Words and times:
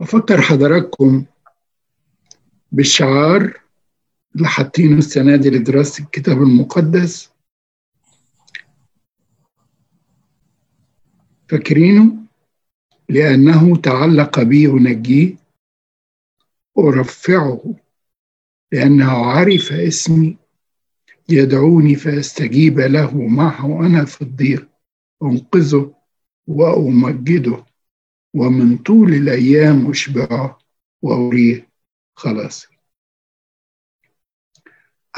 أفكر 0.00 0.40
حضراتكم 0.42 1.24
بالشعار 2.72 3.60
اللي 4.36 4.48
حاطينه 4.48 4.98
السنة 4.98 5.36
دي 5.36 5.50
لدراسة 5.50 6.04
الكتاب 6.04 6.42
المقدس. 6.42 7.30
فاكرينه 11.48 12.16
لأنه 13.08 13.76
تعلق 13.76 14.42
بي 14.42 14.66
أنجيه 14.66 15.36
أرفعه 16.78 17.74
لأنه 18.72 19.12
عرف 19.12 19.72
اسمي 19.72 20.36
يدعوني 21.28 21.94
فأستجيب 21.94 22.80
له 22.80 23.26
معه 23.28 23.86
أنا 23.86 24.04
في 24.04 24.22
الضيق 24.22 24.68
أنقذه 25.22 25.94
وأمجده. 26.46 27.65
ومن 28.34 28.78
طول 28.78 29.14
الأيام 29.14 29.90
أشبعه 29.90 30.58
وأريه 31.02 31.68
خلاصي 32.14 32.68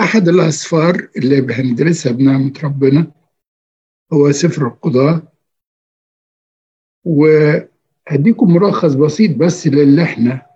أحد 0.01 0.29
الأسفار 0.29 1.09
اللي 1.17 1.41
بندرسها 1.41 2.13
بنعمة 2.13 2.53
ربنا 2.65 3.13
هو 4.13 4.33
سفر 4.33 4.67
القضاة 4.67 5.23
وهديكم 7.05 8.55
ملخص 8.55 8.95
بسيط 8.95 9.37
بس 9.37 9.67
للي 9.67 10.03
إحنا 10.03 10.47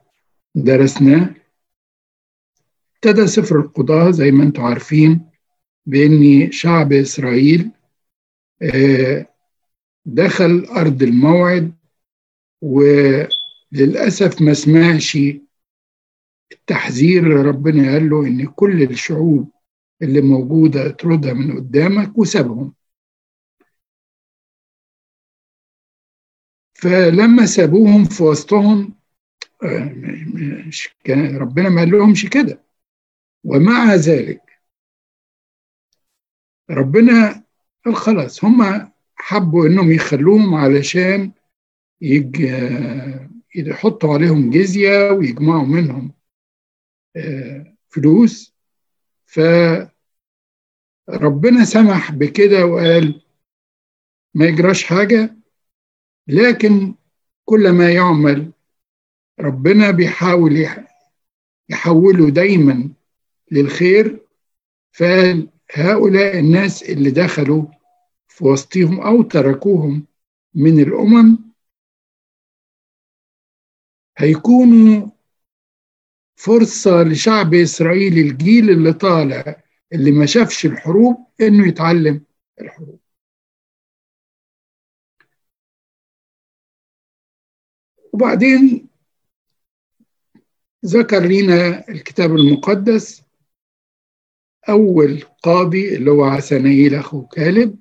درسناه. 0.54 1.34
ابتدى 2.94 3.26
سفر 3.26 3.60
القضاة 3.60 4.10
زي 4.10 4.30
ما 4.30 4.44
أنتم 4.44 4.62
عارفين 4.62 5.30
بأن 5.86 6.52
شعب 6.52 6.92
إسرائيل 6.92 7.70
دخل 10.06 10.64
أرض 10.76 11.02
الموعد 11.02 11.72
وللأسف 12.62 14.42
ما 14.42 14.54
سمعش 14.54 15.18
التحذير 16.52 17.22
اللي 17.22 17.48
ربنا 17.50 17.92
قال 17.92 18.10
له 18.10 18.26
إن 18.26 18.46
كل 18.46 18.82
الشعوب 18.82 19.50
اللي 20.02 20.20
موجودة 20.20 20.86
اطردها 20.86 21.32
من 21.32 21.56
قدامك 21.56 22.18
وسابهم. 22.18 22.74
فلما 26.74 27.46
سابوهم 27.46 28.04
في 28.04 28.22
وسطهم 28.22 28.94
مش 30.66 30.88
كان 31.04 31.36
ربنا 31.36 31.68
ما 31.68 31.80
قال 31.80 31.90
لهمش 31.90 32.26
كده. 32.26 32.62
ومع 33.44 33.94
ذلك 33.94 34.42
ربنا 36.70 37.44
قال 37.84 37.96
خلاص 37.96 38.44
هم 38.44 38.90
حبوا 39.16 39.66
إنهم 39.66 39.92
يخلوهم 39.92 40.54
علشان 40.54 41.32
يحطوا 43.54 44.14
عليهم 44.14 44.50
جزية 44.50 45.10
ويجمعوا 45.10 45.66
منهم 45.66 46.12
فلوس. 47.88 48.54
فربنا 49.26 50.04
سمح 51.64 52.12
بكده 52.12 52.66
وقال 52.66 53.22
ما 54.34 54.46
يجراش 54.46 54.84
حاجة 54.84 55.36
لكن 56.28 56.94
كل 57.44 57.70
ما 57.70 57.92
يعمل 57.92 58.52
ربنا 59.40 59.90
بيحاول 59.90 60.66
يحوله 61.68 62.30
دايما 62.30 62.90
للخير. 63.50 64.26
فقال 64.92 65.48
هؤلاء 65.74 66.38
الناس 66.38 66.82
اللي 66.82 67.10
دخلوا 67.10 67.66
في 68.28 68.44
وسطهم 68.44 69.00
أو 69.00 69.22
تركوهم 69.22 70.06
من 70.54 70.80
الأمم 70.80 71.51
هيكونوا 74.18 75.08
فرصة 76.36 77.02
لشعب 77.02 77.54
إسرائيل 77.54 78.18
الجيل 78.18 78.70
اللي 78.70 78.92
طالع 78.92 79.62
اللي 79.92 80.10
ما 80.12 80.26
شافش 80.26 80.66
الحروب 80.66 81.26
إنه 81.40 81.68
يتعلم 81.68 82.24
الحروب. 82.60 82.98
وبعدين 88.12 88.88
ذكر 90.86 91.18
لنا 91.26 91.88
الكتاب 91.88 92.30
المقدس 92.36 93.22
أول 94.68 95.22
قاضي 95.42 95.96
اللي 95.96 96.10
هو 96.10 96.24
عسنايل 96.24 96.94
أخو 96.94 97.26
كالب 97.26 97.78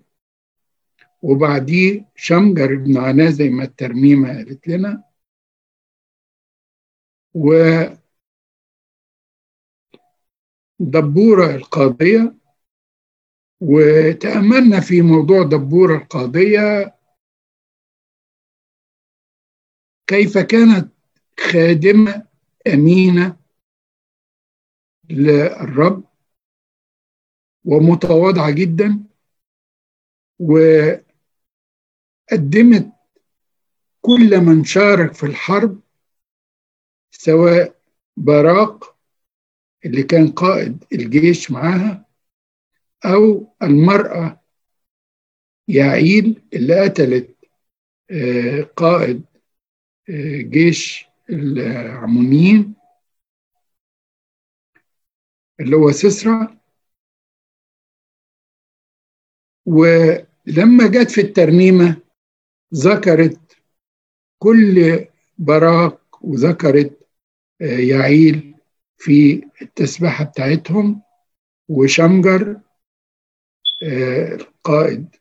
وبعديه 1.22 2.06
شمجر 2.16 2.76
بن 2.76 2.98
عناه 2.98 3.30
زي 3.30 3.50
ما 3.50 3.64
الترميمة 3.64 4.28
قالت 4.38 4.68
لنا. 4.68 5.11
و 7.36 7.54
دبورة 10.80 11.56
القاضية 11.56 12.36
وتأملنا 13.62 14.80
في 14.80 15.02
موضوع 15.02 15.44
دبورة 15.44 15.98
القاضية 15.98 16.96
كيف 20.08 20.38
كانت 20.38 20.92
خادمة 21.40 22.28
أمينة 22.74 23.38
للرب 25.10 26.04
ومتواضعة 27.66 28.52
جدا 28.52 29.04
وقدمت 30.40 31.12
كل 34.02 34.42
من 34.46 34.64
شارك 34.64 35.14
في 35.14 35.26
الحرب 35.26 35.82
سواء 37.12 37.76
براق 38.18 38.98
اللي 39.86 40.04
كان 40.04 40.32
قائد 40.32 40.84
الجيش 40.94 41.52
معاها 41.52 42.06
أو 43.06 43.54
المرأة 43.64 44.42
يعيل 45.68 46.42
اللي 46.54 46.84
قتلت 46.84 47.38
قائد 48.76 49.24
جيش 50.50 51.06
العمونيين 51.30 52.76
اللي 55.60 55.76
هو 55.76 55.92
سسرى 55.92 56.58
ولما 59.66 60.88
جت 60.88 61.12
في 61.12 61.22
الترنيمة 61.22 62.02
ذكرت 62.74 63.58
كل 64.40 65.06
براق 65.38 66.02
وذكرت 66.22 67.01
يعيل 67.62 68.56
في 68.98 69.44
التسبحة 69.62 70.26
بتاعتهم 70.26 71.02
وشمجر 71.70 72.62
القائد 73.84 75.16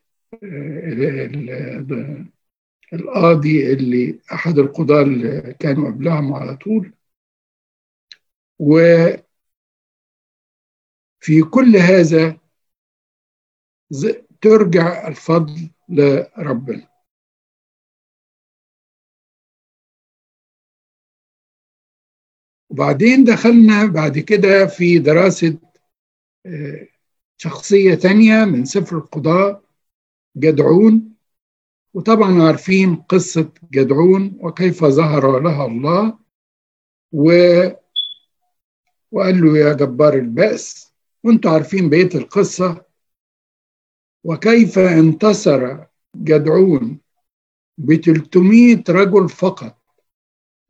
القاضي 2.93 3.73
اللي 3.73 4.19
أحد 4.33 4.59
القضاة 4.59 5.01
اللي 5.01 5.55
كانوا 5.59 5.91
قبلهم 5.91 6.33
على 6.33 6.57
طول. 6.57 6.93
وفي 8.59 9.21
كل 11.51 11.75
هذا 11.77 12.37
ترجع 14.41 15.07
الفضل 15.07 15.69
لربنا. 15.89 16.90
وبعدين 22.71 23.23
دخلنا 23.23 23.85
بعد 23.85 24.19
كده 24.19 24.65
في 24.65 24.99
دراسة 24.99 25.57
شخصية 27.37 27.95
تانية 27.95 28.45
من 28.45 28.65
سفر 28.65 28.97
القضاء 28.97 29.63
جدعون. 30.37 31.15
وطبعا 31.93 32.43
عارفين 32.43 32.95
قصة 32.95 33.51
جدعون 33.71 34.37
وكيف 34.39 34.85
ظهر 34.85 35.39
لها 35.39 35.65
الله. 35.65 36.19
و... 37.11 37.31
وقال 39.11 39.41
له 39.41 39.57
يا 39.57 39.73
جبار 39.73 40.13
البأس 40.13 40.93
وأنتوا 41.23 41.51
عارفين 41.51 41.89
بقية 41.89 42.09
القصة. 42.15 42.85
وكيف 44.23 44.79
انتصر 44.79 45.77
جدعون 46.15 46.99
ب 47.77 47.95
300 47.95 48.83
رجل 48.89 49.29
فقط 49.29 49.77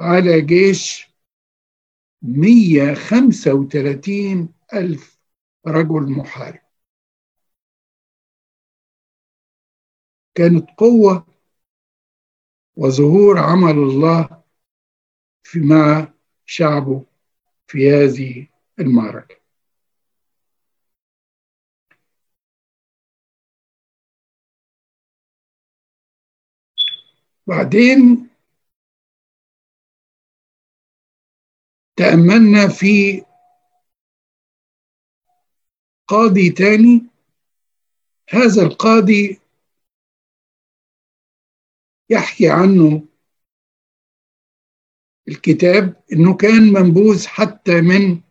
على 0.01 0.41
جيش 0.41 1.10
135 2.21 4.53
ألف 4.73 5.19
رجل 5.68 6.12
محارب. 6.12 6.62
كانت 10.35 10.69
قوة 10.77 11.27
وظهور 12.75 13.38
عمل 13.39 13.71
الله 13.77 14.44
في 15.44 15.59
مع 15.59 16.13
شعبه 16.45 17.06
في 17.68 17.91
هذه 17.91 18.47
المعركة. 18.79 19.35
بعدين 27.47 28.30
تأملنا 32.01 32.68
في 32.68 33.25
قاضي 36.07 36.50
تاني. 36.50 37.01
هذا 38.30 38.62
القاضي 38.62 39.39
يحكي 42.09 42.50
عنه 42.50 43.07
الكتاب 45.27 46.03
إنه 46.13 46.38
كان 46.38 46.74
منبوذ 46.74 47.27
حتى 47.27 47.81
من 47.81 48.21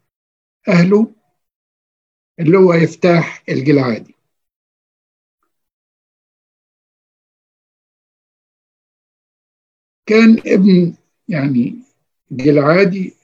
أهله 0.68 1.14
اللي 2.40 2.58
هو 2.58 2.74
يفتاح 2.74 3.44
الجلعادي 3.48 4.14
كان 10.06 10.38
ابن 10.46 10.94
يعني 11.28 11.82
جلعادي 12.30 13.19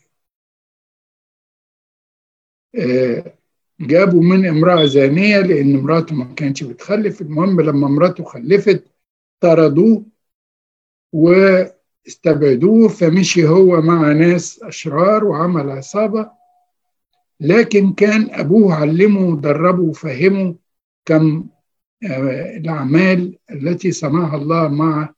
جابوا 3.81 4.23
من 4.23 4.47
امرأة 4.47 4.85
زانية 4.85 5.41
لأن 5.41 5.77
مراته 5.77 6.15
ما 6.15 6.35
كانتش 6.35 6.63
بتخلف. 6.63 7.21
المهم 7.21 7.61
لما 7.61 7.89
مراته 7.89 8.25
خلفت 8.25 8.85
طردوه 9.41 10.07
واستبعدوه 11.13 12.89
فمشي 12.89 13.47
هو 13.49 13.81
مع 13.81 14.13
ناس 14.13 14.63
أشرار 14.63 15.25
وعمل 15.25 15.71
عصابة. 15.71 16.31
لكن 17.41 17.93
كان 17.93 18.31
أبوه 18.31 18.75
علمه 18.75 19.21
ودربه 19.21 19.83
وفهمه 19.83 20.57
كم 21.05 21.47
آه، 22.11 22.57
الأعمال 22.57 23.39
التي 23.51 23.93
صنعها 23.93 24.37
الله 24.37 24.69
مع 24.69 25.15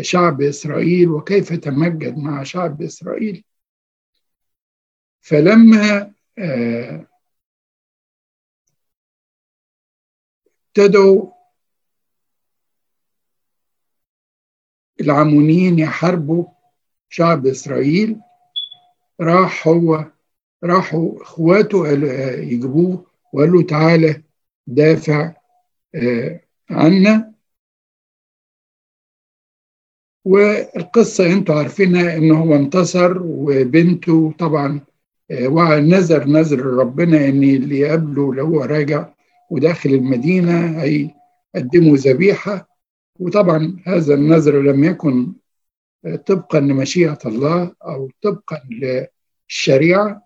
شعب 0.00 0.42
إسرائيل 0.42 1.08
وكيف 1.10 1.52
تمجد 1.52 2.18
مع 2.18 2.42
شعب 2.42 2.82
إسرائيل. 2.82 3.44
فلما 5.20 5.96
آه، 5.96 6.13
ابتدوا 10.68 11.30
العمونيين 15.00 15.78
يحاربوا 15.78 16.44
شعب 17.08 17.46
إسرائيل. 17.46 18.20
راح 19.20 19.68
هو 19.68 20.04
راحوا 20.64 21.22
إخواته 21.22 21.88
يجيبوه. 22.38 23.06
وقالوا 23.32 23.62
تعالى 23.62 24.22
دافع 24.66 25.34
آه، 25.94 26.40
عنا. 26.70 27.34
والقصة 30.24 31.32
أنتوا 31.32 31.54
عارفينها 31.54 32.16
إن 32.16 32.32
هو 32.32 32.54
انتصر 32.54 33.22
وبنته 33.22 34.32
طبعا 34.38 34.80
آه، 34.80 34.93
ونذر 35.32 36.24
نذر 36.24 36.60
ربنا 36.60 37.28
إن 37.28 37.42
اللي 37.42 37.78
يقابله 37.78 38.34
لو 38.34 38.46
هو 38.46 38.64
راجع 38.64 39.14
وداخل 39.50 39.90
المدينة 39.90 40.82
هيقدموا 40.82 41.96
ذبيحة. 41.96 42.68
وطبعا 43.20 43.82
هذا 43.86 44.14
النذر 44.14 44.62
لم 44.62 44.84
يكن 44.84 45.32
طبقا 46.26 46.60
لمشيئة 46.60 47.18
الله 47.26 47.76
أو 47.84 48.10
طبقا 48.22 48.62
للشريعة 48.70 50.22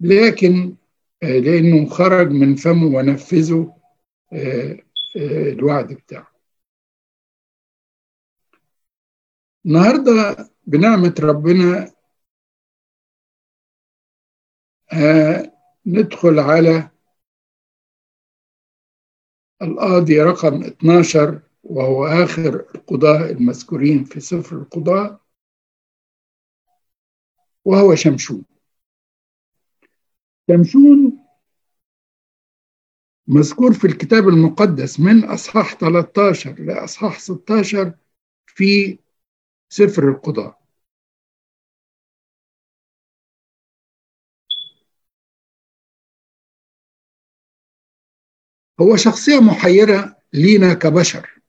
لكن 0.00 0.76
لأنه 1.22 1.86
خرج 1.88 2.30
من 2.30 2.54
فمه 2.54 2.96
ونفذه 2.96 3.76
الوعد 5.16 5.92
بتاعه. 5.92 6.32
النهارده 9.66 10.50
بنعمة 10.66 11.14
ربنا 11.20 11.91
ندخل 15.86 16.38
على 16.38 16.90
القاضي 19.62 20.20
رقم 20.20 20.64
12 20.64 21.40
وهو 21.62 22.06
آخر 22.06 22.54
القضاة 22.74 23.30
المذكورين 23.30 24.04
في 24.04 24.20
سفر 24.20 24.56
القضاة 24.56 25.20
وهو 27.64 27.94
شمشون. 27.94 28.44
شمشون 30.50 31.18
مذكور 33.26 33.72
في 33.72 33.86
الكتاب 33.86 34.28
المقدس 34.28 35.00
من 35.00 35.24
أصحاح 35.24 35.74
13 35.74 36.54
لأصحاح 36.60 37.18
16 37.18 37.94
في 38.46 38.98
سفر 39.68 40.08
القضاة. 40.08 40.61
هو 48.82 48.96
شخصية 48.96 49.40
محيرة 49.40 50.22
لينا 50.32 50.74
كبشر. 50.74 51.40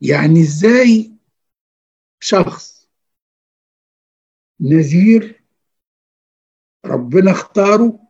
يعني 0.00 0.40
إزاي 0.40 1.12
شخص 2.20 2.88
نذير 4.60 5.42
ربنا 6.84 7.30
اختاره 7.30 8.08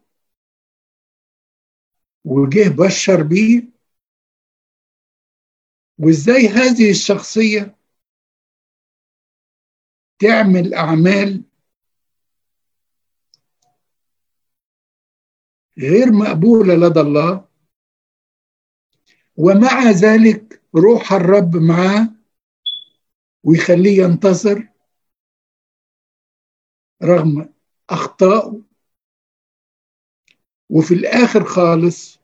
وجه 2.25 2.69
بشر 2.69 3.23
بيه؟ 3.23 3.69
وإزاي 5.99 6.49
هذه 6.49 6.91
الشخصية 6.91 7.77
تعمل 10.19 10.75
أعمال 10.75 11.45
غير 15.79 16.13
مقبولة 16.13 16.75
لدى 16.75 17.01
الله. 17.01 17.49
ومع 19.37 19.91
ذلك 19.91 20.63
روح 20.77 21.13
الرب 21.13 21.57
معاه 21.57 22.09
ويخليه 23.45 24.03
ينتصر 24.03 24.63
رغم 27.03 27.55
أخطائه 27.91 28.63
وفي 30.71 30.95
الآخر 30.95 31.45
خالص 31.45 32.19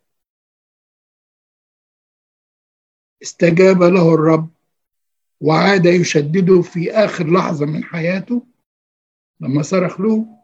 استجاب 3.22 3.82
له 3.82 4.14
الرب 4.14 4.48
وعاد 5.40 5.86
يشدده 5.86 6.62
في 6.62 6.90
آخر 6.90 7.32
لحظة 7.32 7.66
من 7.66 7.84
حياته 7.84 8.46
لما 9.40 9.62
صرخ 9.62 10.00
له 10.00 10.41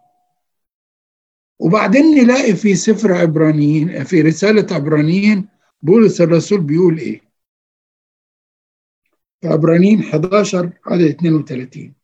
وبعدين 1.58 2.04
نلاقي 2.04 2.56
في 2.56 2.74
سفر 2.74 3.12
عبرانيين 3.12 4.04
في 4.04 4.20
رسالة 4.20 4.66
عبرانيين 4.74 5.48
بولس 5.82 6.20
الرسول 6.20 6.60
بيقول 6.60 6.98
إيه؟ 6.98 7.20
في 9.40 9.48
عبرانيين 9.48 10.02
11 10.02 10.72
عدد 10.86 11.02
32 11.04 11.94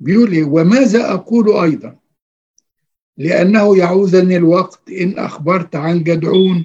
بيقول 0.00 0.32
إيه؟ 0.32 0.44
وماذا 0.44 1.12
أقول 1.14 1.56
أيضا؟ 1.56 1.98
لأنه 3.16 3.78
يعوزني 3.78 4.36
الوقت 4.36 4.90
إن 4.90 5.18
أخبرت 5.18 5.76
عن 5.76 6.02
جدعون 6.02 6.64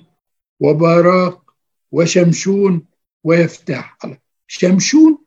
وباراق 0.60 1.54
وشمشون 1.92 2.86
ويفتح. 3.24 3.98
شمشون؟ 4.48 5.18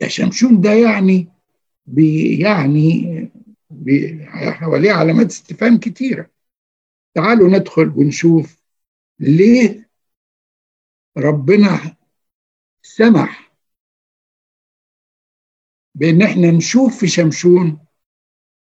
يا 0.00 0.08
شمشون 0.08 0.60
ده 0.60 0.72
يعني 0.72 1.28
بي 1.86 2.38
يعني 2.38 3.30
حواليه 4.52 4.92
علامات 4.92 5.26
استفهام 5.26 5.78
كتيرة. 5.78 6.30
تعالوا 7.14 7.48
ندخل 7.48 7.88
ونشوف 7.96 8.62
ليه 9.18 9.90
ربنا 11.16 11.96
سمح 12.82 13.52
بإن 15.94 16.22
إحنا 16.22 16.50
نشوف 16.50 17.00
في 17.00 17.08
شمشون 17.08 17.78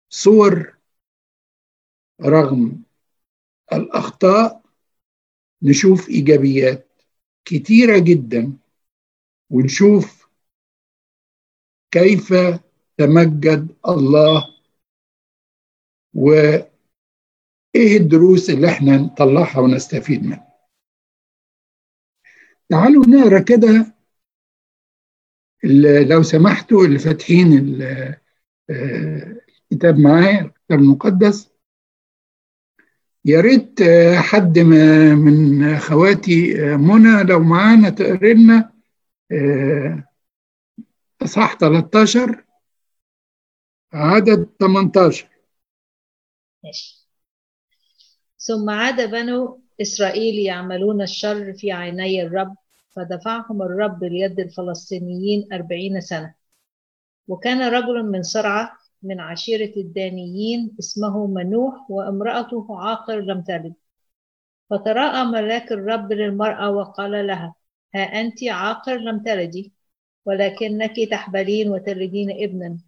صور 0.09 0.79
رغم 2.23 2.83
الأخطاء 3.73 4.63
نشوف 5.63 6.09
إيجابيات 6.09 6.89
كتيرة 7.45 7.99
جدا 7.99 8.53
ونشوف 9.51 10.29
كيف 11.91 12.35
تمجد 12.97 13.77
الله 13.89 14.51
وإيه 16.14 16.66
الدروس 17.76 18.50
اللي 18.50 18.69
إحنا 18.69 18.97
نطلعها 18.97 19.59
ونستفيد 19.59 20.25
منها؟ 20.25 20.52
تعالوا 22.69 23.07
نقرأ 23.07 23.38
كده 23.38 23.95
لو 26.09 26.23
سمحتوا 26.23 26.85
اللي 26.85 26.99
فاتحين 26.99 27.52
الكتاب 28.71 29.99
معايا 29.99 30.40
الكتاب 30.40 30.78
المقدس. 30.78 31.52
يا 33.25 33.40
ريت 33.40 33.78
حد 34.16 34.59
من 34.59 35.64
أخواتي 35.64 36.54
منى 36.76 37.23
لو 37.23 37.40
معانا 37.40 37.90
تقري 37.90 38.35
لنا 38.35 38.73
أصحاح 41.23 41.54
13 41.59 42.45
عدد 43.92 44.49
18 44.61 45.28
ماشي. 46.64 47.07
ثم 48.38 48.71
عاد 48.71 49.11
بنو 49.11 49.61
إسرائيل 49.81 50.38
يعملون 50.47 51.02
الشر 51.02 51.52
في 51.52 51.73
عيني 51.73 52.23
الرب 52.23 52.57
فدفعهم 52.90 53.62
الرب 53.62 54.04
ليد 54.04 54.40
الفلسطينيين 54.40 55.49
أربعين 55.52 56.00
سنة. 56.00 56.35
وكان 57.28 57.62
رجل 57.62 58.02
من 58.02 58.23
صرعة 58.23 58.73
من 59.02 59.21
عشيرة 59.21 59.73
الدانيين 59.76 60.76
اسمه 60.78 61.26
منوح 61.26 61.90
وامرأته 61.90 62.66
عاقر 62.71 63.21
لم 63.21 63.42
تلد. 63.42 63.75
فتراءى 64.71 65.25
ملاك 65.25 65.73
الرب 65.73 66.12
للمرأة 66.12 66.71
وقال 66.71 67.26
لها 67.26 67.54
ها 67.95 68.00
أنت 68.00 68.45
عاقر 68.45 68.97
لم 68.97 69.23
تلدي 69.23 69.73
ولكنك 70.26 70.97
تحبلين 71.11 71.71
وتلدين 71.71 72.31
ابنا. 72.31 72.78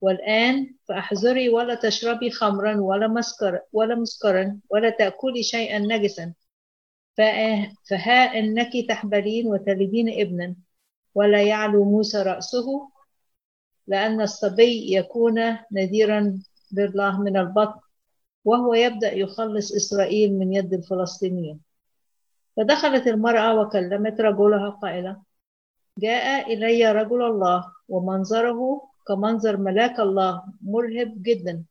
والآن 0.00 0.74
فاحذري 0.88 1.48
ولا 1.48 1.74
تشربي 1.74 2.30
خمرا 2.30 2.80
ولا 2.80 3.08
مسكر 3.08 3.60
ولا 3.72 3.94
مسكرا 3.94 4.58
ولا 4.70 4.90
تأكلي 4.90 5.42
شيئا 5.42 5.78
نجسا. 5.78 6.32
فها 7.84 8.38
إنك 8.38 8.70
تحبلين 8.88 9.46
وتلدين 9.46 10.20
ابنا. 10.20 10.54
ولا 11.14 11.42
يعلو 11.42 11.84
موسى 11.84 12.22
رأسه 12.22 12.90
لأن 13.86 14.20
الصبي 14.20 14.94
يكون 14.94 15.58
نذيرا 15.72 16.40
لله 16.72 17.20
من 17.20 17.36
البطن 17.36 17.80
وهو 18.44 18.74
يبدأ 18.74 19.12
يخلص 19.12 19.72
إسرائيل 19.74 20.38
من 20.38 20.52
يد 20.52 20.74
الفلسطينيين. 20.74 21.60
فدخلت 22.56 23.06
المرأة 23.06 23.60
وكلمت 23.60 24.20
رجلها 24.20 24.70
قائلة 24.70 25.22
جاء 25.98 26.52
إلي 26.52 26.92
رجل 26.92 27.22
الله 27.22 27.72
ومنظره 27.88 28.87
كمنظر 29.08 29.56
ملاك 29.56 30.00
الله 30.00 30.42
مرهب 30.62 31.22
جدا. 31.22 31.64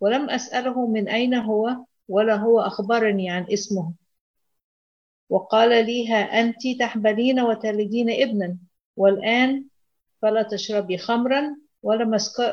ولم 0.00 0.30
أسأله 0.30 0.86
من 0.86 1.08
أين 1.08 1.34
هو 1.34 1.76
ولا 2.08 2.36
هو 2.36 2.60
أخبرني 2.60 3.30
عن 3.30 3.46
اسمه. 3.52 3.92
وقال 5.30 5.86
لي 5.86 6.08
ها 6.08 6.40
أنت 6.40 6.62
تحبلين 6.80 7.40
وتلدين 7.40 8.10
ابنا. 8.10 8.56
والآن 8.96 9.64
فلا 10.22 10.42
تشربي 10.42 10.98
خمرا 10.98 11.56
ولا 11.82 12.04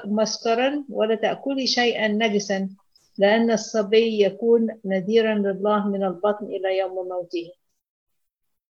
مسكرا 0.05 0.83
ولا 0.89 1.15
تأكلي 1.15 1.67
شيئا 1.67 2.07
نجسا 2.07 2.69
لأن 3.17 3.51
الصبي 3.51 4.23
يكون 4.23 4.67
نذيرا 4.85 5.35
لله 5.35 5.87
من 5.87 6.03
البطن 6.03 6.45
إلى 6.45 6.77
يوم 6.77 7.07
موته. 7.07 7.51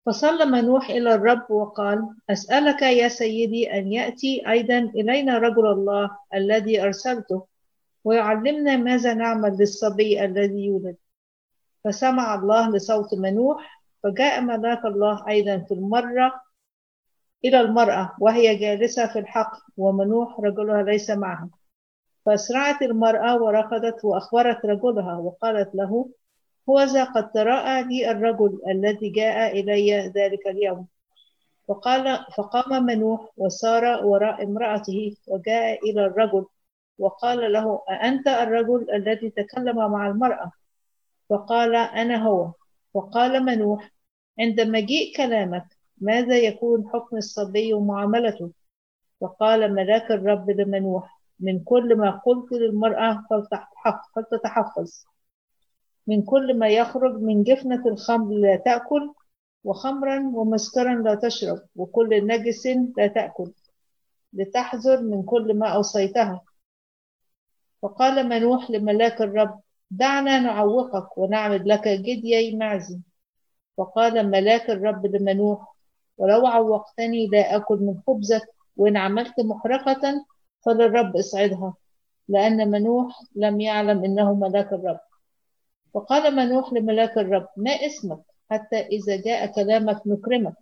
فصلى 0.06 0.44
منوح 0.44 0.90
إلى 0.90 1.14
الرب 1.14 1.50
وقال 1.50 2.08
أسألك 2.30 2.82
يا 2.82 3.08
سيدي 3.08 3.72
أن 3.72 3.92
يأتي 3.92 4.50
أيضا 4.50 4.78
إلينا 4.78 5.38
رجل 5.38 5.66
الله 5.66 6.10
الذي 6.34 6.82
أرسلته 6.82 7.46
ويعلمنا 8.04 8.76
ماذا 8.76 9.14
نعمل 9.14 9.56
للصبي 9.58 10.24
الذي 10.24 10.64
يولد. 10.64 10.96
فسمع 11.84 12.34
الله 12.34 12.70
لصوت 12.70 13.14
منوح 13.14 13.82
فجاء 14.02 14.40
ملاك 14.40 14.84
الله 14.84 15.28
أيضا 15.28 15.58
في 15.58 15.74
المرة 15.74 16.40
إلى 17.44 17.60
المرأة 17.60 18.12
وهي 18.20 18.56
جالسة 18.56 19.12
في 19.12 19.18
الحقل 19.18 19.60
ومنوح 19.76 20.40
رجلها 20.40 20.82
ليس 20.82 21.10
معها. 21.10 21.50
فأسرعت 22.26 22.82
المرأة 22.82 23.42
وركضت 23.42 24.04
وأخبرت 24.04 24.66
رجلها 24.66 25.16
وقالت 25.16 25.74
له 25.74 26.10
هو 26.68 26.80
ذا 26.82 27.04
قد 27.04 27.30
تراءى 27.32 27.82
لي 27.82 28.10
الرجل 28.10 28.60
الذي 28.68 29.08
جاء 29.10 29.60
إلي 29.60 30.08
ذلك 30.08 30.46
اليوم. 30.46 30.86
فقال 31.68 32.26
فقام 32.36 32.82
منوح 32.84 33.30
وسار 33.36 34.04
وراء 34.06 34.44
امرأته 34.44 35.16
وجاء 35.26 35.90
إلى 35.90 36.06
الرجل 36.06 36.46
وقال 36.98 37.52
له 37.52 37.82
أأنت 37.90 38.28
الرجل 38.28 38.90
الذي 38.94 39.30
تكلم 39.30 39.76
مع 39.76 40.08
المرأة؟ 40.08 40.52
فقال 41.28 41.74
أنا 41.76 42.16
هو. 42.16 42.52
وقال 42.94 43.44
منوح 43.44 43.90
عند 44.40 44.60
مجيء 44.60 45.16
كلامك 45.16 45.64
ماذا 46.00 46.38
يكون 46.38 46.88
حكم 46.92 47.16
الصبي 47.16 47.74
ومعاملته 47.74 48.50
وقال 49.20 49.74
ملاك 49.74 50.10
الرب 50.10 50.50
لمنوح 50.50 51.20
من 51.40 51.64
كل 51.64 51.96
ما 51.96 52.10
قلت 52.10 52.52
للمرأة 52.52 53.24
فلتتحفظ. 54.14 55.04
من 56.06 56.22
كل 56.22 56.58
ما 56.58 56.68
يخرج 56.68 57.14
من 57.14 57.42
جفنة 57.42 57.86
الخمر 57.86 58.34
لا 58.34 58.56
تأكل 58.56 59.12
وخمرا 59.64 60.30
ومسكرا 60.34 60.94
لا 60.94 61.14
تشرب 61.14 61.60
وكل 61.76 62.26
نجس 62.26 62.66
لا 62.98 63.06
تأكل 63.06 63.52
لتحذر 64.32 65.02
من 65.02 65.22
كل 65.22 65.54
ما 65.54 65.68
أوصيتها. 65.68 66.40
فقال 67.82 68.28
منوح 68.28 68.70
لملاك 68.70 69.22
الرب 69.22 69.60
دعنا 69.90 70.40
نعوقك 70.40 71.18
ونعمل 71.18 71.68
لك 71.68 71.88
جديي 71.88 72.56
معزي 72.56 73.00
فقال 73.76 74.30
ملاك 74.30 74.70
الرب 74.70 75.06
لمنوح 75.06 75.76
ولو 76.18 76.46
عوقتني 76.46 77.26
لا 77.26 77.56
أكل 77.56 77.78
من 77.80 78.00
خبزك 78.06 78.42
وإن 78.76 78.96
عملت 78.96 79.40
محرقة 79.40 80.26
فللرب 80.66 81.16
اصعدها 81.16 81.74
لأن 82.28 82.70
منوح 82.70 83.20
لم 83.36 83.60
يعلم 83.60 84.04
إنه 84.04 84.34
ملاك 84.34 84.72
الرب. 84.72 85.00
فقال 85.96 86.36
منوح 86.36 86.72
لملاك 86.72 87.18
الرب 87.18 87.48
ما 87.56 87.70
اسمك 87.70 88.20
حتى 88.50 88.76
إذا 88.76 89.16
جاء 89.16 89.54
كلامك 89.54 90.02
نكرمك 90.06 90.54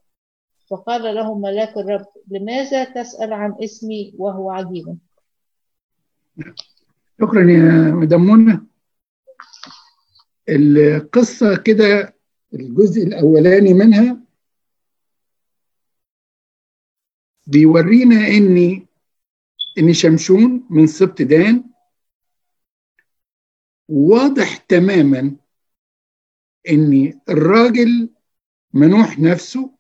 فقال 0.71 1.15
له 1.15 1.39
ملاك 1.39 1.77
الرب 1.79 2.07
لماذا 2.31 2.85
تسأل 2.85 3.33
عن 3.33 3.55
اسمي 3.65 4.15
وهو 4.19 4.51
عجيب؟ 4.51 4.99
شكرا 7.21 7.51
يا 7.51 7.93
مدام 7.95 8.21
منى. 8.21 8.61
القصة 10.49 11.57
كده 11.57 12.15
الجزء 12.55 13.03
الأولاني 13.03 13.75
منها 13.75 14.21
بيورينا 17.47 18.29
ان 18.29 18.87
ان 19.79 19.93
شمشون 19.93 20.67
من 20.71 20.87
سبط 20.87 21.23
دان 21.23 21.65
واضح 23.89 24.57
تماما 24.57 25.37
ان 26.71 27.21
الراجل 27.29 28.11
منوح 28.73 29.19
نفسه 29.19 29.79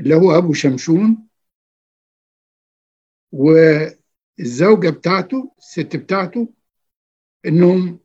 اللي 0.00 0.14
هو 0.14 0.38
أبو 0.38 0.52
شمشون 0.52 1.28
والزوجة 3.32 4.90
بتاعته 4.90 5.54
الست 5.58 5.96
بتاعته 5.96 6.52
إنهم 7.46 8.00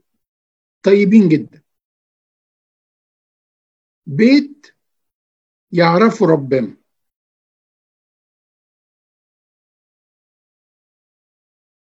طيبين 0.83 1.29
جدا. 1.29 1.63
بيت 4.05 4.67
يعرفوا 5.71 6.27
ربنا. 6.27 6.77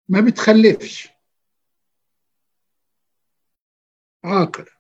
ما 0.10 0.22
بتخلفش. 0.22 1.12
عاقر 4.24 4.77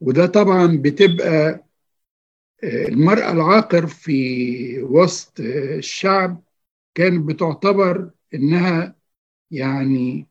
وده 0.00 0.26
طبعا 0.26 0.76
بتبقى 0.82 1.64
المرأة 2.64 3.32
العاقر 3.32 3.86
في 3.86 4.82
وسط 4.82 5.40
الشعب 5.40 6.42
كانت 6.94 7.28
بتعتبر 7.28 8.10
إنها 8.34 8.96
يعني 9.50 10.26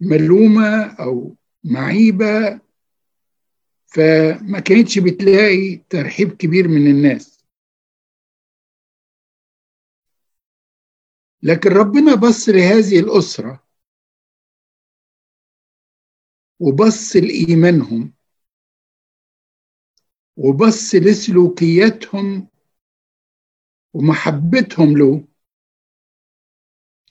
ملومة 0.00 0.84
أو 0.84 1.36
معيبة 1.64 2.60
فما 3.86 4.60
كانتش 4.60 4.98
بتلاقي 4.98 5.76
ترحيب 5.90 6.32
كبير 6.36 6.68
من 6.68 6.86
الناس. 6.90 7.44
لكن 11.42 11.70
ربنا 11.70 12.14
بص 12.14 12.48
لهذه 12.48 13.00
الأسرة 13.00 13.65
وبص 16.60 17.16
لإيمانهم 17.16 18.12
وبص 20.36 20.94
لسلوكياتهم 20.94 22.48
ومحبتهم 23.94 24.98
له. 24.98 25.24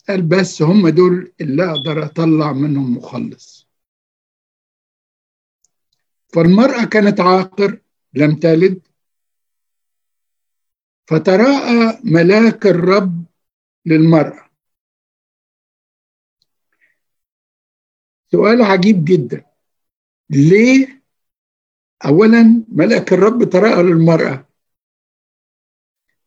قال 0.09 0.21
بس 0.21 0.61
هم 0.61 0.89
دول 0.89 1.33
اللي 1.41 1.71
أقدر 1.71 2.05
أطلع 2.05 2.53
منهم 2.53 2.97
مخلص. 2.97 3.67
فالمرأة 6.33 6.85
كانت 6.85 7.19
عاقر 7.19 7.81
لم 8.13 8.35
تلد. 8.35 8.81
فتراءى 11.07 11.99
ملاك 12.03 12.65
الرب 12.65 13.25
للمرأة. 13.85 14.44
سؤال 18.31 18.61
عجيب 18.61 19.05
جدا. 19.05 19.45
ليه 20.29 21.03
أولا 22.05 22.63
ملك 22.69 23.13
الرب 23.13 23.43
تراءى 23.43 23.83
للمرأة؟ 23.83 24.45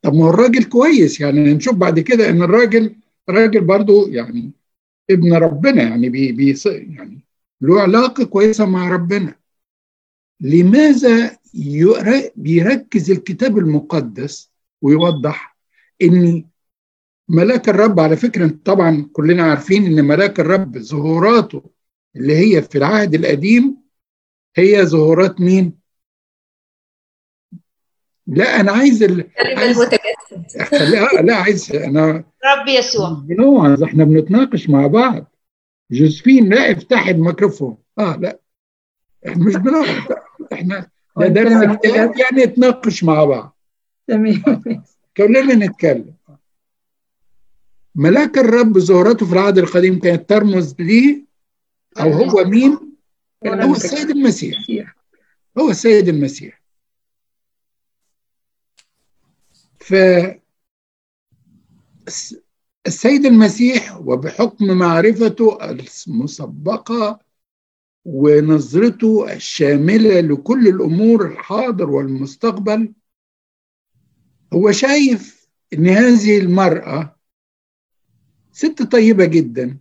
طب 0.02 0.14
ما 0.14 0.24
هو 0.24 0.30
الراجل 0.30 0.64
كويس 0.64 1.20
يعني 1.20 1.54
نشوف 1.54 1.74
بعد 1.74 2.00
كده 2.00 2.30
إن 2.30 2.42
الراجل 2.42 2.96
راجل 3.28 3.60
برضو 3.60 4.08
يعني 4.08 4.52
ابن 5.10 5.34
ربنا 5.34 5.82
يعني 5.82 6.08
بي 6.08 6.32
بي 6.32 6.54
يعني 6.66 7.20
له 7.60 7.80
علاقة 7.80 8.24
كويسة 8.24 8.66
مع 8.66 8.88
ربنا. 8.88 9.34
لماذا 10.40 11.38
بيركز 12.36 13.10
الكتاب 13.10 13.58
المقدس 13.58 14.50
ويوضح 14.82 15.56
إن 16.02 16.44
ملاك 17.28 17.68
الرب؟ 17.68 18.00
على 18.00 18.16
فكرة 18.16 18.58
طبعا 18.64 19.10
كلنا 19.12 19.42
عارفين 19.42 19.86
إن 19.86 20.04
ملاك 20.04 20.40
الرب 20.40 20.78
ظهوراته 20.78 21.77
اللي 22.18 22.36
هي 22.36 22.62
في 22.62 22.78
العهد 22.78 23.14
القديم 23.14 23.76
هي 24.56 24.86
ظهورات 24.86 25.40
مين؟ 25.40 25.78
لا 28.26 28.60
أنا 28.60 28.72
عايز 28.72 29.02
ال... 29.02 29.30
عايز 29.56 29.78
لا 30.72 31.22
لا 31.22 31.36
عايز 31.36 31.72
أنا 31.72 32.24
رب 32.44 32.68
يسوع. 32.68 33.10
بنوعظ 33.10 33.82
إحنا 33.82 34.04
بنتناقش 34.04 34.68
مع 34.68 34.86
بعض. 34.86 35.32
جوزفين 35.90 36.48
لا 36.48 36.72
افتحي 36.72 37.10
الميكروفون. 37.10 37.76
آه 37.98 38.16
لا. 38.16 38.40
إحنا 39.28 39.44
مش 39.44 39.56
بنوعظ 39.56 40.12
إحنا 40.52 40.90
ده 41.16 41.26
درس 41.28 41.76
كتاب 41.76 42.12
يعني 42.18 42.44
نتناقش 42.44 43.04
مع 43.04 43.24
بعض. 43.24 43.58
تمام. 44.06 44.62
كلنا 45.16 45.54
نتكلم. 45.54 46.14
ملاك 47.94 48.38
الرب 48.38 48.78
ظهورته 48.78 49.26
في 49.26 49.32
العهد 49.32 49.58
القديم 49.58 49.98
كانت 50.00 50.28
ترمز 50.28 50.74
ليه؟ 50.78 51.27
أو 52.00 52.12
هو 52.12 52.44
مين؟ 52.44 52.96
هو 53.46 53.72
السيد 53.74 54.10
المسيح. 54.10 54.58
هو 55.58 55.70
السيد 55.70 56.08
المسيح. 56.08 56.62
ف 59.80 59.94
السيد 62.86 63.26
المسيح 63.26 63.96
وبحكم 63.96 64.66
معرفته 64.66 65.58
المسبقة 65.70 67.20
ونظرته 68.04 69.32
الشاملة 69.32 70.20
لكل 70.20 70.68
الأمور 70.68 71.26
الحاضر 71.26 71.90
والمستقبل 71.90 72.92
هو 74.52 74.72
شايف 74.72 75.48
إن 75.72 75.86
هذه 75.86 76.38
المرأة 76.38 77.16
ست 78.52 78.82
طيبة 78.82 79.24
جدا 79.24 79.78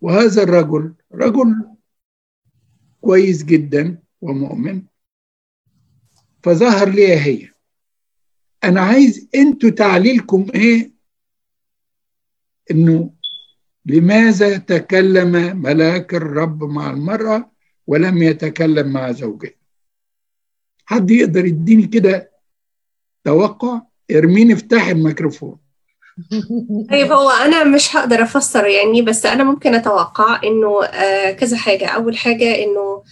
وهذا 0.00 0.42
الرجل 0.42 0.94
رجل 1.12 1.68
كويس 3.00 3.44
جدا 3.44 4.02
ومؤمن 4.20 4.82
فظهر 6.42 6.88
لي 6.88 7.16
هي. 7.16 7.50
أنا 8.64 8.80
عايز 8.80 9.28
أنتوا 9.34 9.70
تعليلكم 9.70 10.46
إيه؟ 10.54 10.92
إنه 12.70 13.14
لماذا 13.86 14.58
تكلم 14.58 15.62
ملاك 15.62 16.14
الرب 16.14 16.64
مع 16.64 16.90
المرأة 16.90 17.52
ولم 17.86 18.22
يتكلم 18.22 18.92
مع 18.92 19.12
زوجها؟ 19.12 19.50
حد 20.84 21.10
يقدر 21.10 21.44
يديني 21.44 21.86
كده 21.86 22.32
توقع؟ 23.24 23.82
ارمين 24.10 24.52
افتح 24.52 24.86
الميكروفون. 24.86 25.58
طيب 26.90 27.12
هو 27.12 27.30
أنا 27.30 27.64
مش 27.64 27.96
هقدر 27.96 28.22
أفسر 28.22 28.66
يعني 28.66 29.02
بس 29.02 29.26
أنا 29.26 29.44
ممكن 29.44 29.74
أتوقع 29.74 30.40
إنه 30.44 30.84
آه 30.84 31.30
كذا 31.30 31.56
حاجة. 31.56 31.86
أول 31.86 32.16
حاجة 32.16 32.64
إنه 32.64 33.02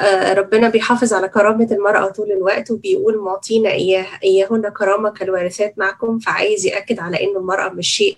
آه 0.00 0.34
ربنا 0.34 0.68
بيحافظ 0.68 1.12
على 1.12 1.28
كرامة 1.28 1.68
المرأة 1.72 2.08
طول 2.08 2.32
الوقت 2.32 2.70
وبيقول 2.70 3.18
معطينا 3.18 3.70
إياه 3.70 4.06
إياهن 4.24 4.68
كرامة 4.68 5.10
كالوارثات 5.10 5.74
معكم. 5.78 6.18
فعايز 6.18 6.66
يأكد 6.66 7.00
على 7.00 7.24
إنه 7.24 7.38
المرأة 7.38 7.68
مش 7.68 7.88
شيء 7.88 8.16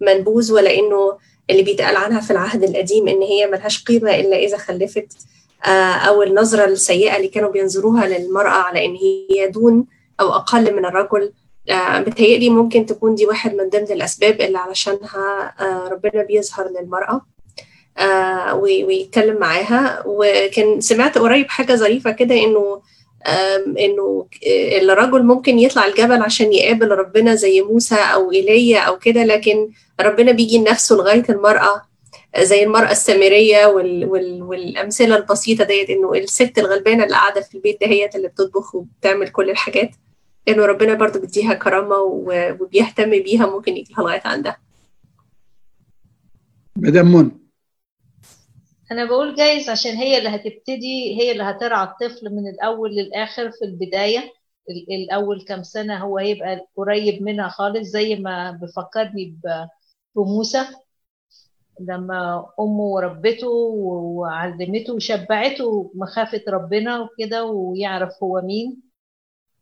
منبوذ 0.00 0.52
ولا 0.52 0.74
إنه 0.74 1.18
اللي 1.50 1.62
بيتقال 1.62 1.96
عنها 1.96 2.20
في 2.20 2.30
العهد 2.30 2.62
القديم 2.62 3.08
إن 3.08 3.22
هي 3.22 3.46
ملهاش 3.46 3.84
قيمة 3.84 4.14
إلا 4.14 4.36
إذا 4.36 4.56
خلفت 4.56 5.12
آه 5.66 5.92
أو 5.92 6.22
النظرة 6.22 6.64
السيئة 6.64 7.16
اللي 7.16 7.28
كانوا 7.28 7.50
بينظروها 7.50 8.06
للمرأة 8.06 8.50
على 8.50 8.84
إن 8.84 8.94
هي 8.96 9.48
دون 9.48 9.86
أو 10.20 10.32
أقل 10.32 10.76
من 10.76 10.84
الرجل. 10.84 11.32
بتهيألي 12.06 12.50
ممكن 12.50 12.86
تكون 12.86 13.14
دي 13.14 13.26
واحد 13.26 13.54
من 13.54 13.68
ضمن 13.68 13.82
الأسباب 13.90 14.40
اللي 14.40 14.58
علشانها 14.58 15.54
ربنا 15.92 16.22
بيظهر 16.22 16.68
للمرأة 16.68 17.26
ويتكلم 18.54 19.36
معاها. 19.36 20.02
وكان 20.06 20.80
سمعت 20.80 21.18
قريب 21.18 21.48
حاجة 21.48 21.74
ظريفة 21.74 22.10
كده 22.10 22.34
إنه 22.34 22.82
إنه 23.78 24.26
الرجل 24.82 25.22
ممكن 25.22 25.58
يطلع 25.58 25.86
الجبل 25.86 26.22
عشان 26.22 26.52
يقابل 26.52 26.88
ربنا 26.90 27.34
زي 27.34 27.62
موسى 27.62 27.94
أو 27.94 28.32
إيليا 28.32 28.78
أو 28.80 28.98
كده 28.98 29.24
لكن 29.24 29.70
ربنا 30.00 30.32
بيجي 30.32 30.58
لنفسه 30.58 30.96
لغاية 30.96 31.24
المرأة 31.28 31.82
زي 32.38 32.62
المرأة 32.64 32.90
السامرية 32.90 33.66
وال 33.66 34.04
وال 34.04 34.42
والأمثلة 34.42 35.16
البسيطة 35.16 35.64
ديت 35.64 35.90
إنه 35.90 36.12
الست 36.14 36.58
الغلبانة 36.58 37.04
اللي 37.04 37.14
قاعدة 37.14 37.40
في 37.40 37.54
البيت 37.54 37.80
دهيت 37.80 38.16
اللي 38.16 38.28
بتطبخ 38.28 38.74
وبتعمل 38.74 39.28
كل 39.28 39.50
الحاجات. 39.50 39.90
انه 40.48 40.66
ربنا 40.66 40.94
برضو 40.94 41.20
بيديها 41.20 41.54
كرامة 41.54 41.96
وبيهتم 41.96 43.10
بيها 43.10 43.46
ممكن 43.46 43.76
يجيها 43.76 43.98
لغاية 43.98 44.22
عندها. 44.24 44.56
مدام 46.76 47.12
منى. 47.12 47.30
أنا 48.92 49.04
بقول 49.04 49.34
جايز 49.34 49.68
عشان 49.70 49.92
هي 49.92 50.18
اللي 50.18 50.28
هتبتدي 50.28 51.20
هي 51.20 51.32
اللي 51.32 51.42
هترعى 51.42 51.84
الطفل 51.88 52.34
من 52.34 52.48
الأول 52.48 52.90
للآخر 52.90 53.50
في 53.50 53.64
البداية. 53.64 54.32
الأول 54.90 55.44
كام 55.44 55.62
سنة 55.62 55.98
هو 55.98 56.18
هيبقى 56.18 56.66
قريب 56.76 57.22
منها 57.22 57.48
خالص 57.48 57.88
زي 57.88 58.16
ما 58.16 58.50
بفكرني 58.50 59.36
بموسى. 60.16 60.66
لما 61.80 62.46
أمه 62.60 63.00
ربته 63.00 63.48
وعلمته 63.48 64.94
وشبعته 64.94 65.90
مخافة 65.94 66.42
ربنا 66.48 67.00
وكده 67.00 67.44
ويعرف 67.44 68.10
هو 68.22 68.40
مين. 68.44 68.89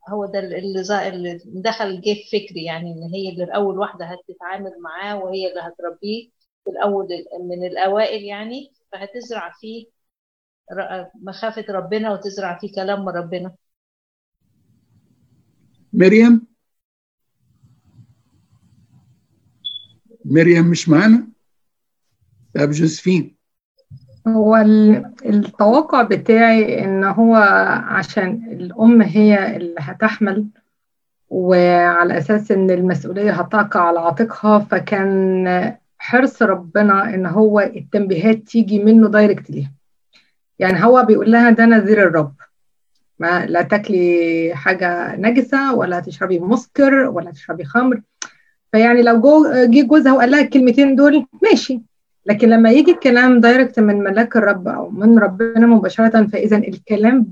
هو 0.08 0.26
ده 0.26 0.38
اللي, 0.38 1.40
دخل 1.46 2.00
جه 2.00 2.16
فكري 2.32 2.64
يعني 2.64 2.92
إن 2.92 3.02
هي 3.14 3.28
اللي 3.28 3.44
أول 3.54 3.78
واحدة 3.78 4.04
هتتعامل 4.04 4.72
معاه 4.80 5.16
وهي 5.24 5.48
اللي 5.50 5.60
هتربيه 5.60 6.30
في 6.64 6.70
الأول 6.70 7.08
من 7.40 7.66
الأوائل 7.66 8.22
يعني 8.24 8.72
فهتزرع 8.92 9.52
فيه 9.60 9.86
مخافة 11.14 11.64
ربنا 11.70 12.12
وتزرع 12.12 12.58
فيه 12.58 12.72
كلام 12.72 13.08
ربنا. 13.08 13.54
مريم؟ 15.92 16.46
مريم 20.24 20.70
مش 20.70 20.88
معانا؟ 20.88 21.28
طب 22.54 22.70
جوزفين. 22.70 23.37
هو 24.34 24.56
التوقع 25.26 26.02
بتاعي 26.02 26.84
إن 26.84 27.04
هو 27.04 27.34
عشان 27.88 28.42
الأم 28.52 29.02
هي 29.02 29.56
اللي 29.56 29.76
هتحمل 29.78 30.46
وعلى 31.30 32.18
أساس 32.18 32.50
إن 32.52 32.70
المسؤولية 32.70 33.32
هتقع 33.32 33.80
على 33.80 34.00
عاتقها 34.00 34.58
فكان 34.58 35.74
حرص 35.98 36.42
ربنا 36.42 37.14
إن 37.14 37.26
هو 37.26 37.60
التنبيهات 37.60 38.36
تيجي 38.36 38.84
منه 38.84 39.08
دايركت 39.08 39.50
ليها. 39.50 39.72
يعني 40.58 40.84
هو 40.84 41.02
بيقول 41.02 41.32
لها 41.32 41.50
ده 41.50 41.66
نذير 41.66 42.02
الرب. 42.02 42.32
ما 43.18 43.46
لا 43.46 43.62
تاكلي 43.62 44.52
حاجة 44.54 45.16
نجسة 45.16 45.74
ولا 45.74 46.00
تشربي 46.00 46.38
مسكر 46.38 46.94
ولا 46.94 47.30
تشربي 47.30 47.64
خمر. 47.64 48.00
فيعني 48.72 49.02
لو 49.02 49.20
جو 49.20 49.46
جه 49.54 49.82
جوزها 49.86 50.12
وقال 50.12 50.30
لها 50.30 50.40
الكلمتين 50.40 50.96
دول 50.96 51.26
ماشي. 51.42 51.82
لكن 52.28 52.48
لما 52.48 52.70
يجي 52.70 52.90
الكلام 52.90 53.40
direct 53.40 53.80
من 53.80 53.98
ملاك 54.04 54.36
الرب 54.36 54.68
أو 54.68 54.90
من 54.90 55.18
ربنا 55.18 55.66
مباشرة 55.66 56.26
فإذا 56.26 56.56
الكلام 56.56 57.26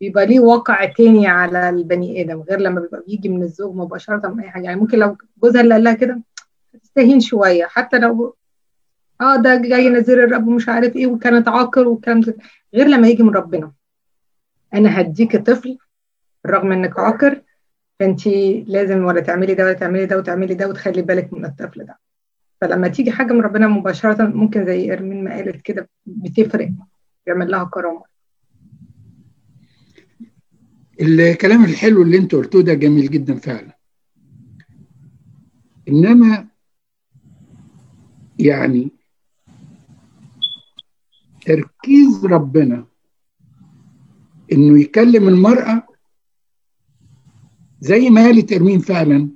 بيبقى 0.00 0.26
ليه 0.26 0.40
وقع 0.40 0.84
تاني 0.84 1.26
على 1.26 1.68
البني 1.68 2.22
آدم 2.22 2.40
غير 2.40 2.60
لما 2.60 2.80
بيبقى 2.80 3.02
بيجي 3.06 3.28
من 3.28 3.42
الزوج 3.42 3.76
مباشرة 3.76 4.28
من 4.28 4.40
أي 4.40 4.50
حاجة. 4.50 4.64
يعني 4.64 4.80
ممكن 4.80 4.98
لو 4.98 5.16
جوزها 5.42 5.60
اللي 5.60 5.74
قال 5.74 5.84
لها 5.84 5.92
كده 5.92 6.20
تستهين 6.82 7.20
شوية. 7.20 7.64
حتى 7.66 7.98
لو 7.98 8.36
آه 9.20 9.36
ده 9.36 9.56
جاي 9.56 9.88
نذير 9.88 10.24
الرب 10.24 10.48
ومش 10.48 10.68
عارف 10.68 10.96
إيه 10.96 11.06
وكانت 11.06 11.48
عاقر 11.48 11.88
ده 11.88 12.36
غير 12.74 12.86
لما 12.86 13.08
يجي 13.08 13.22
من 13.22 13.34
ربنا. 13.34 13.72
أنا 14.74 15.00
هديك 15.00 15.36
طفل 15.36 15.78
رغم 16.46 16.72
إنك 16.72 16.98
عاقر 16.98 17.42
فانت 18.00 18.26
لازم 18.66 19.04
ولا 19.04 19.20
تعملي 19.20 19.54
ده 19.54 19.64
ولا 19.64 19.72
تعملي 19.72 20.06
ده 20.06 20.16
وتعملي 20.18 20.54
ده 20.54 20.68
وتخلي 20.68 21.02
بالك 21.02 21.32
من 21.32 21.44
الطفل 21.44 21.84
ده. 21.84 21.98
فلما 22.60 22.88
تيجي 22.88 23.10
حاجة 23.10 23.32
من 23.32 23.40
ربنا 23.40 23.68
مباشرة 23.68 24.26
ممكن 24.26 24.66
زي 24.66 24.92
إرمين 24.92 25.24
ما 25.24 25.34
قالت 25.34 25.62
كده 25.62 25.88
بتفرق 26.06 26.70
بيعمل 27.26 27.50
لها 27.50 27.64
كرامة. 27.64 28.02
الكلام 31.00 31.64
الحلو 31.64 32.02
اللي 32.02 32.18
انت 32.18 32.34
قلته 32.34 32.60
ده 32.62 32.74
جميل 32.74 33.10
جدا 33.10 33.34
فعلا. 33.38 33.76
إنما 35.88 36.46
يعني 38.38 38.90
تركيز 41.46 42.24
ربنا 42.26 42.84
إنه 44.52 44.80
يكلم 44.80 45.28
المرأة 45.28 45.86
زي 47.80 48.10
ما 48.10 48.20
قالت 48.20 48.52
إرمين 48.52 48.78
فعلا 48.78 49.28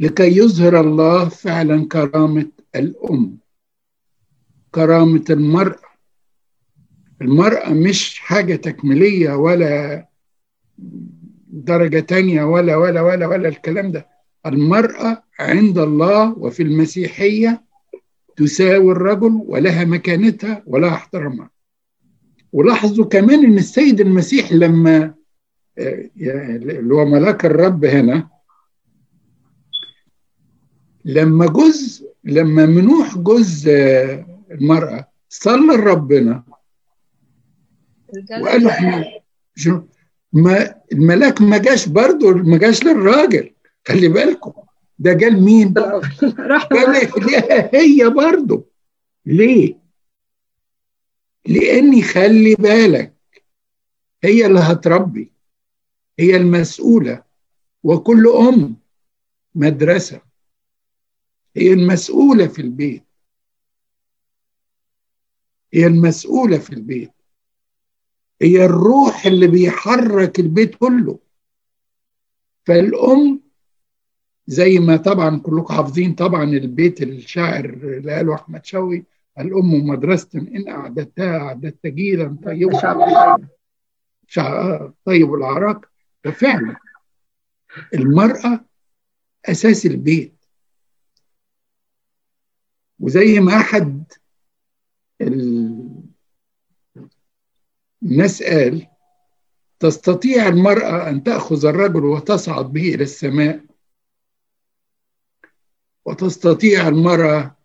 لكي 0.00 0.36
يظهر 0.38 0.80
الله 0.80 1.28
فعلا 1.28 1.88
كرامة 1.88 2.46
الأم. 2.76 3.38
كرامة 4.70 5.24
المرأة. 5.30 5.86
المرأة 7.22 7.70
مش 7.72 8.18
حاجة 8.18 8.56
تكميلية 8.56 9.32
ولا 9.34 10.06
درجة 11.48 12.00
تانية 12.00 12.44
ولا 12.44 12.76
ولا 12.76 13.00
ولا 13.02 13.26
ولا 13.26 13.48
الكلام 13.48 13.92
ده. 13.92 14.06
المرأة 14.46 15.22
عند 15.40 15.78
الله 15.78 16.38
وفي 16.38 16.62
المسيحية 16.62 17.62
تساوي 18.36 18.92
الرجل 18.92 19.40
ولها 19.46 19.84
مكانتها 19.84 20.62
ولها 20.66 20.94
احترامها 20.94 21.50
ولاحظوا 22.52 23.04
كمان 23.04 23.44
إن 23.44 23.58
السيد 23.58 24.00
المسيح 24.00 24.52
لما 24.52 25.14
اللي 25.78 26.94
هو 26.94 27.04
ملاك 27.04 27.44
الرب 27.46 27.84
هنا 27.84 28.28
لما 31.06 31.46
جزء 31.46 32.12
لما 32.24 32.66
منوح 32.66 33.18
جزء 33.18 33.70
المرأة 34.50 35.08
صلى 35.28 35.76
لربنا 35.76 36.42
وقال 38.40 38.62
له 38.62 38.70
إحنا 38.70 39.04
ما 40.32 40.74
الملاك 40.92 41.42
ما 41.42 41.58
جاش 41.58 41.88
برضه 41.88 42.30
ما 42.34 42.58
جاش 42.58 42.84
للراجل. 42.84 43.50
خلي 43.88 44.08
بالكم. 44.08 44.52
ده 44.98 45.12
جال 45.12 45.42
مين؟ 45.42 45.74
قال 46.72 47.10
هي 47.74 48.10
برضه. 48.10 48.66
ليه؟ 49.26 49.78
لأني 51.46 52.02
خلي 52.02 52.54
بالك 52.54 53.14
هي 54.24 54.46
اللي 54.46 54.60
هتربي 54.60 55.32
هي 56.18 56.36
المسؤولة. 56.36 57.22
وكل 57.82 58.28
أم 58.28 58.76
مدرسة. 59.54 60.25
هي 61.56 61.72
المسؤولة 61.72 62.46
في 62.46 62.62
البيت. 62.62 63.04
هي 65.74 65.86
المسؤولة 65.86 66.58
في 66.58 66.70
البيت. 66.70 67.12
هي 68.42 68.64
الروح 68.64 69.26
اللي 69.26 69.46
بيحرك 69.46 70.40
البيت 70.40 70.74
كله. 70.74 71.18
فالأم 72.66 73.42
زي 74.46 74.78
ما 74.78 74.96
طبعا 74.96 75.38
كلكم 75.38 75.74
حافظين 75.74 76.14
طبعا 76.14 76.44
البيت 76.44 77.02
الشاعر 77.02 77.64
اللي 77.64 78.12
قاله 78.12 78.34
أحمد 78.34 78.64
شوقي 78.64 79.02
الأم 79.38 79.86
مدرسه 79.86 80.38
إن 80.38 80.68
أعددتها 80.68 81.38
أعددت 81.38 81.86
جيلا 81.86 82.36
طيبا 82.44 82.78
طيب 85.04 85.34
العراق 85.34 85.84
وفعلا 86.26 86.76
المرأة 87.94 88.64
أساس 89.44 89.86
البيت. 89.86 90.35
وزي 93.00 93.40
ما 93.40 93.56
أحد 93.56 94.12
الناس 98.02 98.42
قال 98.42 98.86
تستطيع 99.78 100.48
المرأة 100.48 101.10
أن 101.10 101.22
تأخذ 101.22 101.66
الرجل 101.66 102.04
وتصعد 102.04 102.72
به 102.72 102.94
إلى 102.94 103.02
السماء 103.02 103.64
وتستطيع 106.04 106.88
المرأة 106.88 107.56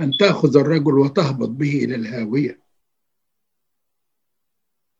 أن 0.00 0.10
تأخذ 0.20 0.56
الرجل 0.56 0.98
وتهبط 0.98 1.48
به 1.48 1.84
إلى 1.84 1.94
الهاوية. 1.94 2.60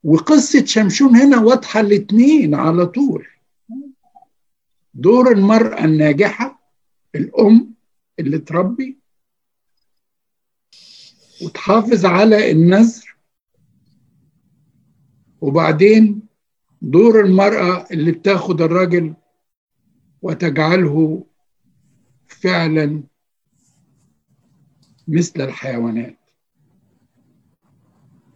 وقصة 0.04 0.64
شمشون 0.64 1.16
هنا 1.16 1.40
واضحة 1.40 1.80
الاثنين 1.80 2.54
على 2.54 2.86
طول. 2.86 3.26
دور 4.94 5.32
المرأة 5.32 5.84
الناجحة 5.84 6.72
الأم 7.14 7.74
اللي 8.18 8.38
تربي 8.38 8.98
وتحافظ 11.42 12.06
على 12.06 12.50
النذر. 12.50 13.16
وبعدين 15.40 16.22
دور 16.82 17.20
المرأة 17.20 17.86
اللي 17.90 18.12
بتاخد 18.12 18.60
الراجل 18.62 19.14
وتجعله 20.22 21.24
فعلا 22.26 23.02
مثل 25.08 25.40
الحيوانات. 25.40 26.16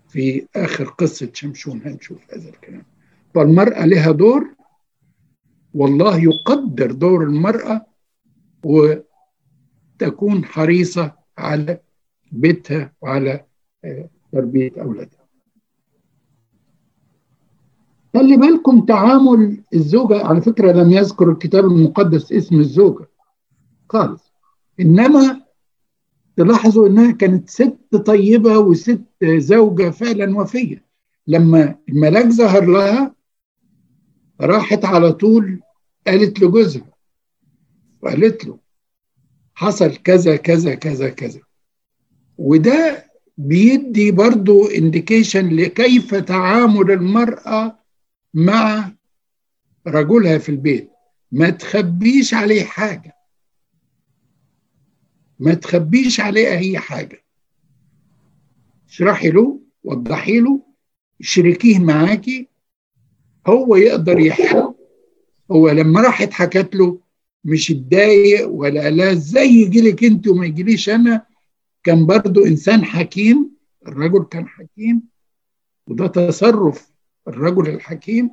في 0.08 0.46
آخر 0.56 0.84
قصة 0.84 1.30
شمشون 1.34 1.82
هنشوف 1.82 2.34
هذا 2.34 2.48
الكلام. 2.48 2.84
فالمرأة 3.34 3.84
لها 3.86 4.10
دور. 4.10 4.54
والله 5.74 6.18
يقدر 6.22 6.92
دور 6.92 7.24
المرأة 7.24 7.86
وتكون 8.64 10.44
حريصة 10.44 11.12
على 11.38 11.80
بيتها 12.30 12.92
وعلى 13.00 13.44
تربية 14.32 14.72
أولادها. 14.80 15.20
خلي 18.14 18.36
بالكم 18.36 18.84
تعامل 18.84 19.62
الزوجة 19.74 20.26
على 20.26 20.40
فكرة 20.40 20.72
لم 20.72 20.90
يذكر 20.90 21.30
الكتاب 21.30 21.64
المقدس 21.64 22.32
اسم 22.32 22.60
الزوجة 22.60 23.08
خالص. 23.88 24.32
إنما 24.80 25.40
تلاحظوا 26.36 26.88
إنها 26.88 27.12
كانت 27.12 27.50
ست 27.50 27.96
طيبة 28.06 28.58
وست 28.58 29.04
زوجة 29.24 29.90
فعلا 29.90 30.38
وفية. 30.38 30.84
لما 31.26 31.78
الملاك 31.88 32.26
ظهر 32.26 32.64
لها 32.64 33.14
راحت 34.40 34.84
على 34.84 35.12
طول 35.12 35.60
قالت 36.06 36.40
لجوزها 36.40 36.90
وقالت 38.02 38.44
له 38.44 38.58
حصل 39.54 39.96
كذا 39.96 40.36
كذا 40.36 40.74
كذا 40.74 41.08
كذا. 41.08 41.40
وده 42.40 43.10
بيدي 43.38 44.10
برضو 44.10 44.66
انديكيشن 44.66 45.48
لكيف 45.56 46.14
تعامل 46.14 46.90
المرأة 46.90 47.78
مع 48.34 48.92
رجلها 49.86 50.38
في 50.38 50.48
البيت. 50.48 50.90
ما 51.32 51.50
تخبيش 51.50 52.34
عليه 52.34 52.62
حاجة. 52.64 53.14
ما 55.38 55.54
تخبيش 55.54 56.20
عليه 56.20 56.48
أي 56.48 56.78
حاجة. 56.78 57.24
اشرحي 58.88 59.30
له 59.30 59.60
وضحي 59.84 60.40
له 60.40 60.60
شريكيه 61.20 61.78
معاكي. 61.78 62.48
هو 63.46 63.76
يقدر 63.76 64.18
يحل. 64.18 64.74
هو 65.50 65.70
لما 65.70 66.00
راحت 66.00 66.32
حكت 66.32 66.74
له 66.74 67.00
مش 67.44 67.70
اتضايق 67.70 68.48
ولا 68.48 68.90
لها 68.90 69.12
إزاي 69.12 69.48
يجي 69.48 69.80
لك 69.80 70.04
انت 70.04 70.28
وما 70.28 70.46
يجيليش 70.46 70.88
أنا 70.88 71.29
كان 71.84 72.06
برضو 72.06 72.46
إنسان 72.46 72.84
حكيم 72.84 73.50
الرجل 73.86 74.24
كان 74.24 74.48
حكيم 74.48 75.02
وده 75.86 76.06
تصرف 76.06 76.90
الرجل 77.28 77.68
الحكيم. 77.68 78.30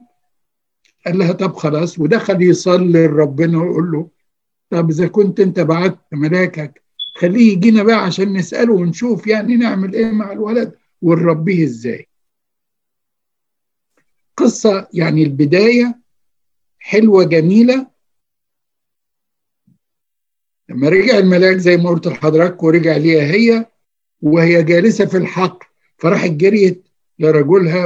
قال 1.05 1.17
لها 1.19 1.31
طب 1.31 1.53
خلاص 1.55 1.99
ودخل 1.99 2.41
يصلي 2.41 3.07
لربنا 3.07 3.57
ويقول 3.57 3.91
له 3.91 4.09
طب 4.69 4.89
إذا 4.89 5.07
كنت 5.07 5.39
أنت 5.39 5.59
بعت 5.59 5.97
ملاكك 6.11 6.83
خليه 7.15 7.51
يجينا 7.53 7.83
بقى 7.83 7.95
عشان 8.05 8.33
نسأله 8.33 8.73
ونشوف 8.73 9.27
يعني 9.27 9.55
نعمل 9.55 9.93
إيه 9.93 10.11
مع 10.11 10.31
الولد 10.31 10.73
ونربيه 11.01 11.63
إزاي. 11.63 12.07
قصة 14.37 14.87
يعني 14.93 15.23
البداية 15.23 15.99
حلوة 16.79 17.23
جميلة 17.23 17.87
لما 20.69 20.89
رجع 20.89 21.17
الملاك 21.17 21.57
زي 21.57 21.77
ما 21.77 21.89
قلت 21.89 22.07
لحضرتك 22.07 22.63
ورجع 22.63 22.97
ليها 22.97 23.23
هي 23.23 23.65
وهي 24.21 24.63
جالسة 24.63 25.05
في 25.05 25.17
الحقل 25.17 25.67
فراحت 25.97 26.29
جريت 26.29 26.87
لرجلها 27.19 27.85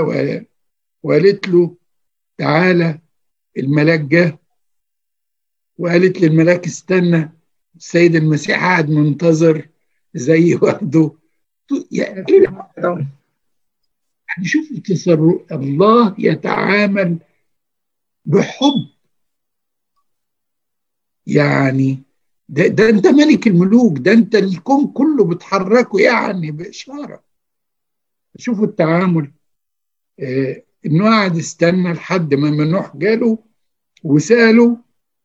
وقالت 1.04 1.48
له 1.48 1.76
تعالى. 2.38 3.00
الملاك 3.58 4.00
جه 4.00 4.40
وقالت 5.78 6.22
للملاك 6.22 6.66
استنى 6.66 7.32
السيد 7.76 8.16
المسيح 8.16 8.60
قاعد 8.60 8.90
منتظر 8.90 9.68
زي 10.14 10.56
برضه 10.56 11.18
يعني 11.92 12.26
شوف 14.44 14.72
التصرف. 14.72 15.42
الله 15.52 16.16
يتعامل 16.18 17.18
بحب. 18.26 18.88
يعني 21.28 22.00
ده, 22.52 22.68
ده 22.68 22.90
انت 22.90 23.08
ملك 23.08 23.48
الملوك 23.48 23.98
ده 23.98 24.12
انت 24.14 24.36
الكون 24.36 24.88
كله 24.88 25.26
بتحركه 25.26 26.00
يعني 26.00 26.52
بإشارة. 26.52 27.24
شوفوا 28.38 28.66
التعامل. 28.66 29.32
آه 30.20 30.64
انه 30.86 31.06
قاعد 31.06 31.38
استنى 31.38 31.94
لحد 31.94 32.34
ما 32.34 32.50
منوح 32.50 32.98
جاله 32.98 33.38
وسأله 34.04 34.78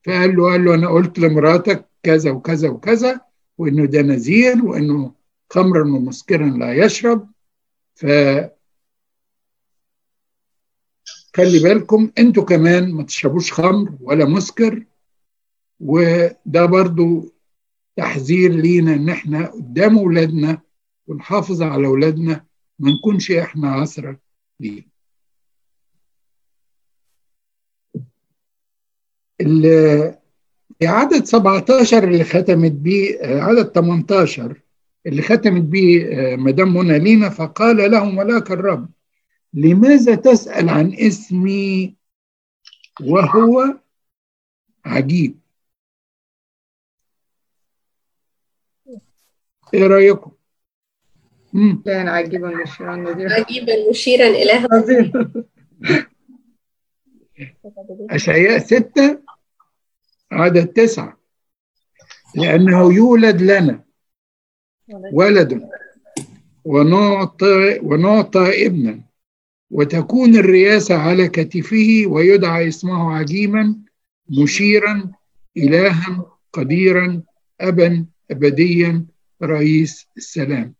فقال 0.07 0.37
له 0.37 0.51
قال 0.51 0.65
له 0.65 0.75
أنا 0.75 0.89
قلت 0.89 1.19
لمراتك 1.19 1.89
كذا 2.03 2.31
وكذا 2.31 2.69
وكذا 2.69 3.21
وإنه 3.59 3.85
ده 3.87 4.03
نذير 4.03 4.65
وإنه 4.65 5.15
خمرا 5.51 5.83
ومسكرا 5.83 6.47
لا 6.47 6.75
يشرب. 6.85 7.29
ف 7.95 8.07
خلي 11.37 11.59
بالكم 11.63 12.11
أنتوا 12.19 12.45
كمان 12.45 12.93
ما 12.93 13.03
تشربوش 13.03 13.53
خمر 13.53 13.93
ولا 14.01 14.25
مسكر. 14.25 14.85
وده 15.81 16.67
برضو 16.67 17.33
تحذير 17.97 18.53
لينا 18.53 18.95
إن 18.95 19.09
إحنا 19.09 19.47
قدام 19.47 19.99
أولادنا 19.99 20.61
ونحافظ 21.07 21.63
على 21.63 21.87
أولادنا 21.87 22.45
ما 22.79 22.91
نكونش 22.93 23.31
إحنا 23.31 23.73
عسرة 23.73 24.19
ليه 24.61 24.87
عدد 30.83 31.25
17 31.25 32.05
اللي 32.09 32.25
ختمت 32.25 32.73
بيه 32.73 33.19
عدد 33.23 33.65
18 33.73 34.61
اللي 35.07 35.23
ختمت 35.23 35.63
بيه 35.63 36.05
مدام 36.37 36.75
منى 36.77 36.99
لينا 36.99 37.29
فقال 37.29 37.91
له 37.91 38.11
ملاك 38.11 38.51
الرب 38.51 38.89
لماذا 39.55 40.15
تسأل 40.15 40.69
عن 40.69 40.93
اسمي 40.95 41.95
وهو 43.01 43.79
عجيب؟ 44.85 45.39
إيه 49.75 49.87
رأيكم؟ 49.87 50.31
كان 51.85 52.09
عجيبا 52.09 52.49
مشيرا 52.49 52.97
نذيرا. 52.97 53.33
عجيبا 53.33 53.91
مشيرا 53.91 54.29
إله 54.29 54.69
عظيم. 54.73 55.13
أشعياء 58.11 58.59
ستة 58.59 59.19
عدد 60.33 60.67
تسعة 60.67 61.21
لأنه 62.35 62.95
يولد 62.95 63.43
لنا 63.43 63.85
ولد. 65.13 65.69
ونعطى 66.65 67.79
ونعطى 67.83 68.67
ابنا. 68.67 69.01
وتكون 69.71 70.37
الرياسة 70.37 70.95
على 70.95 71.29
كتفه 71.29 72.05
ويدعى 72.07 72.69
اسمه 72.69 73.13
عجيما 73.13 73.77
مشيرا 74.29 75.13
إلها 75.57 76.27
قديرا 76.53 77.23
أبا 77.61 78.07
أبديا. 78.31 79.07
رئيس 79.43 80.07
السلام. 80.17 80.75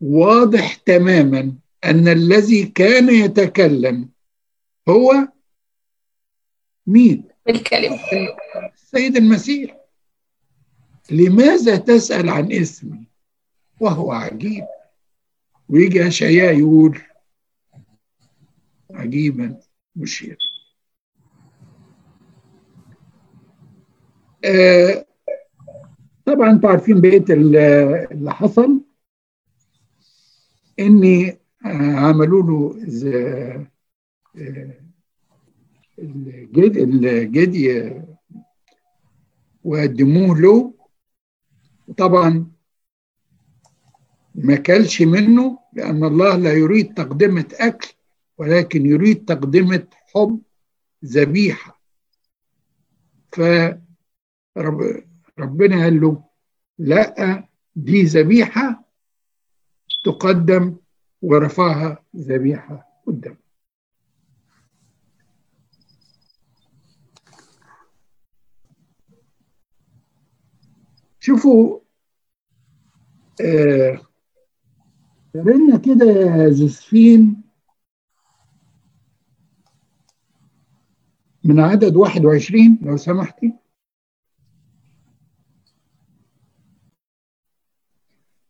واضح 0.00 0.74
تماما 0.74 1.54
أن 1.84 2.08
الذي 2.08 2.64
كان 2.64 3.08
يتكلم 3.08 4.08
هو 4.88 5.28
مين؟ 6.86 7.28
الكلمة 7.48 7.98
السيد 8.74 9.16
المسيح. 9.16 9.76
لماذا 11.10 11.76
تسأل 11.76 12.28
عن 12.28 12.52
اسمي؟ 12.52 13.06
وهو 13.80 14.12
عجيب. 14.12 14.64
ويجي 15.68 16.06
أشعياء 16.08 16.58
يقول 16.58 17.00
عجيبا 18.90 19.60
مشير. 19.96 20.38
آه 24.44 25.05
طبعا 26.26 26.50
أنتوا 26.50 26.70
عارفين 26.70 27.00
بقية 27.00 27.24
اللي 27.30 28.32
حصل 28.34 28.80
إني 30.78 31.38
عملوا 31.64 32.42
له 32.42 32.76
الجد 35.98 36.76
الجدي 36.76 37.92
وقدموه 39.64 40.40
له. 40.40 40.74
طبعا 41.96 42.50
ما 44.34 44.56
كلش 44.56 45.02
منه 45.02 45.58
لأن 45.72 46.04
الله 46.04 46.36
لا 46.36 46.52
يريد 46.52 46.94
تقدمة 46.94 47.48
أكل 47.54 47.94
ولكن 48.38 48.86
يريد 48.86 49.24
تقدمة 49.24 49.86
حب 50.14 50.40
ذبيحة. 51.04 51.80
فربنا 55.36 55.82
قال 55.82 56.00
له 56.00 56.24
لا 56.78 57.48
دي 57.76 58.02
ذبيحة 58.02 58.84
تقدم 60.04 60.76
ورفعها 61.22 62.04
ذبيحة 62.16 63.02
قدام. 63.06 63.36
شوفوا 71.20 71.80
آه 73.40 74.00
قرينا 75.34 75.78
كده 75.78 76.06
يا 76.06 76.50
جوزفين 76.50 77.42
من 81.44 81.60
عدد 81.60 81.96
21 81.96 82.78
لو 82.82 82.96
سمحتي. 82.96 83.65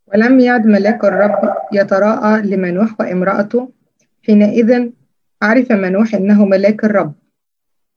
ولم 0.07 0.39
يعد 0.39 0.65
ملاك 0.65 1.05
الرب 1.05 1.53
يتراءى 1.73 2.41
لمنوح 2.41 2.99
وامرأته 2.99 3.69
حينئذ 4.25 4.89
عرف 5.41 5.71
منوح 5.71 6.15
إنه 6.15 6.45
ملاك 6.45 6.83
الرب. 6.83 7.13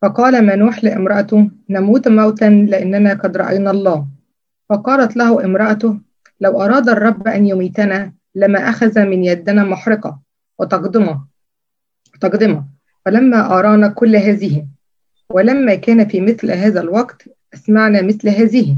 فقال 0.03 0.47
منوح 0.47 0.85
لامرأته 0.85 1.51
نموت 1.71 2.09
موتا 2.09 2.45
لأننا 2.45 3.15
قد 3.15 3.37
رأينا 3.37 3.71
الله. 3.71 4.07
فقالت 4.69 5.17
له 5.17 5.45
امرأته 5.45 5.99
لو 6.41 6.63
أراد 6.63 6.89
الرب 6.89 7.29
أن 7.29 7.47
يميتنا 7.47 8.13
لما 8.35 8.59
أخذ 8.69 9.05
من 9.05 9.25
يدنا 9.25 9.65
محرقة 9.65 10.19
وتقدمة 10.59 11.25
تقدمة. 12.21 12.65
فلما 13.05 13.59
أرانا 13.59 13.89
كل 13.89 14.17
هذه 14.17 14.67
ولما 15.31 15.75
كان 15.75 16.09
في 16.09 16.21
مثل 16.21 16.51
هذا 16.51 16.81
الوقت 16.81 17.29
أسمعنا 17.55 18.03
مثل 18.03 18.29
هذه. 18.29 18.77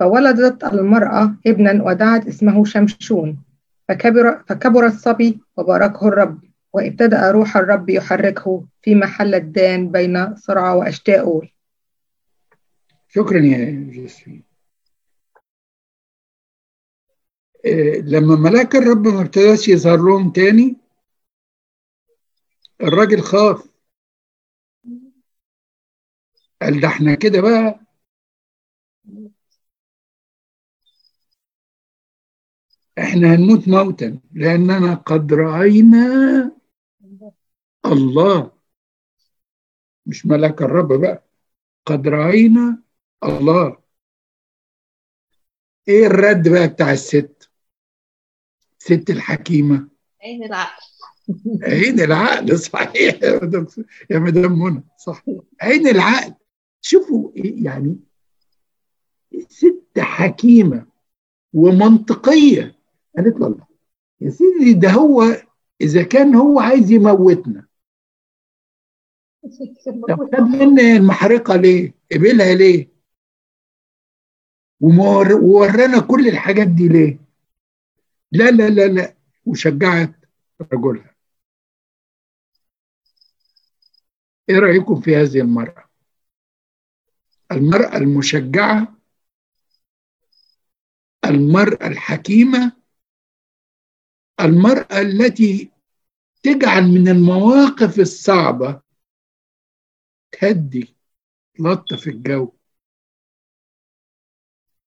فولدت 0.00 0.64
المرأة 0.64 1.34
ابنا 1.46 1.82
ودعت 1.84 2.26
اسمه 2.26 2.64
شمشون 2.64 3.42
فكبر, 3.88 4.42
فكبر 4.48 4.86
الصبي 4.86 5.40
وباركه 5.56 6.08
الرب 6.08 6.40
وابتدأ 6.72 7.30
روح 7.30 7.56
الرب 7.56 7.90
يحركه 7.90 8.64
في 8.82 8.94
محل 8.94 9.34
الدان 9.34 9.90
بين 9.92 10.36
صرعى 10.36 10.76
وأشتاؤول 10.76 11.50
شكرا 13.08 13.38
يا 13.38 13.90
جسمي 13.92 14.42
إيه 17.64 18.00
لما 18.00 18.36
ملاك 18.36 18.76
الرب 18.76 19.08
ما 19.08 19.20
ابتداش 19.20 19.68
يظهر 19.68 19.96
لهم 19.96 20.30
تاني 20.32 20.76
الراجل 22.82 23.20
خاف. 23.20 23.70
قال 26.62 26.80
ده 26.80 26.88
إحنا 26.88 27.14
كده 27.14 27.40
بقى 27.40 27.80
إحنا 32.98 33.34
هنموت 33.34 33.68
موتا 33.68 34.18
لأننا 34.32 34.94
قد 34.94 35.32
رأينا 35.32 36.52
الله. 37.86 38.52
مش 40.06 40.26
ملاك 40.26 40.62
الرب 40.62 40.92
بقى 41.00 41.24
قد 41.86 42.08
رأينا 42.08 42.82
الله. 43.24 43.76
إيه 45.88 46.06
الرد 46.06 46.48
بقى 46.48 46.68
بتاع 46.68 46.92
الست؟ 46.92 47.50
ست 48.78 49.10
الحكيمة. 49.10 49.88
عين 50.22 50.44
العقل. 50.44 50.82
عين 51.62 52.00
العقل 52.00 52.58
صحيح 52.58 53.22
يا 53.22 53.44
مدام 53.44 53.66
يا 54.10 54.18
مدام 54.18 54.58
منى 54.58 54.82
صح. 54.98 55.24
عين 55.60 55.88
العقل. 55.88 56.34
شوفوا 56.80 57.32
يعني 57.34 58.00
ست 59.48 59.98
حكيمة 59.98 60.86
ومنطقية. 61.52 62.79
قالت 63.20 63.40
له 63.40 63.66
يا 64.20 64.30
سيدي 64.30 64.72
ده 64.74 64.90
هو 64.90 65.22
إذا 65.80 66.02
كان 66.02 66.34
هو 66.34 66.60
عايز 66.60 66.90
يموتنا 66.90 67.66
طب 70.08 70.16
خد 70.36 70.40
منا 70.40 70.82
المحرقة 70.96 71.56
ليه؟ 71.56 71.94
قبلها 72.12 72.54
ليه؟ 72.54 72.88
وورانا 74.80 76.00
كل 76.00 76.28
الحاجات 76.28 76.66
دي 76.68 76.88
ليه؟ 76.88 77.18
لا 78.32 78.50
لا 78.50 78.68
لا 78.68 78.86
لا 78.86 79.14
وشجعت 79.46 80.14
رجلها 80.72 81.14
إيه 84.48 84.58
رأيكم 84.58 85.00
في 85.00 85.16
هذه 85.16 85.40
المرأة؟ 85.40 85.90
المرأة 87.52 87.96
المشجعة 87.96 88.96
المرأة 91.24 91.86
الحكيمة 91.86 92.79
المرأة 94.44 95.00
التي 95.00 95.70
تجعل 96.42 96.82
من 96.88 97.08
المواقف 97.08 97.98
الصعبة 98.00 98.80
تهدي 100.32 100.94
تلطف 101.58 102.08
الجو. 102.08 102.52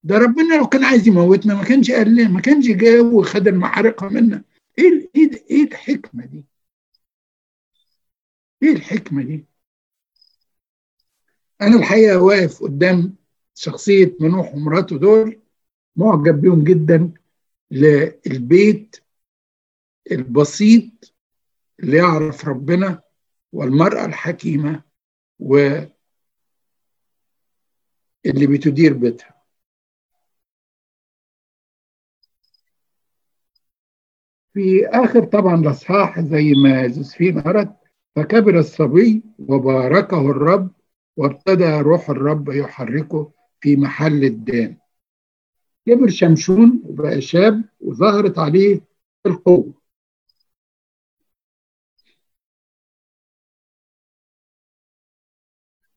ده 0.04 0.18
ربنا 0.18 0.56
لو 0.58 0.68
كان 0.68 0.84
عايز 0.84 1.08
يموتنا 1.08 1.56
ما 1.56 1.64
كانش 1.64 1.92
قال 1.92 2.16
لنا 2.16 2.28
ما 2.30 2.42
كانش 2.42 2.68
جاي 2.68 3.00
وخد 3.00 3.48
المحارقة 3.48 4.10
منا 4.10 4.44
إيه 4.80 5.10
إيه 5.16 5.46
إيه 5.52 5.64
الحكمة 5.64 6.26
دي؟ 6.26 6.46
إيه 8.64 8.72
الحكمة 8.74 9.24
دي؟ 9.24 9.46
أنا 11.62 11.76
الحقيقة 11.76 12.22
واقف 12.24 12.64
قدام 12.64 13.16
شخصية 13.56 14.16
منوح 14.20 14.56
ومراته 14.56 14.98
دول 14.98 15.40
معجب 15.96 16.42
بيهم 16.42 16.64
جدا 16.64 17.12
للبيت 17.72 18.96
البسيط 20.12 21.14
اللي 21.80 21.98
يعرف 21.98 22.48
ربنا 22.48 23.02
والمرأة 23.54 24.06
الحكيمة 24.06 24.84
واللي 25.40 25.92
بتدير 28.26 28.94
بيتها. 28.94 29.44
في 34.54 34.88
آخر 34.88 35.24
طبعا 35.24 35.56
الأصحاح 35.56 36.20
زي 36.20 36.52
ما 36.64 36.88
جوزفين 36.88 37.42
قرأت 37.42 37.76
فكبر 38.16 38.60
الصبي 38.60 39.24
وباركه 39.40 40.32
الرب 40.32 40.72
وابتدى 41.18 41.80
روح 41.80 42.10
الرب 42.10 42.50
يحركه 42.50 43.32
في 43.62 43.76
محل 43.76 44.24
الدان 44.24 44.78
كبر 45.88 46.10
شمشون 46.10 46.82
وبقى 46.86 47.22
شاب 47.22 47.64
وظهرت 47.82 48.40
عليه 48.40 48.82
القوة. 49.26 49.74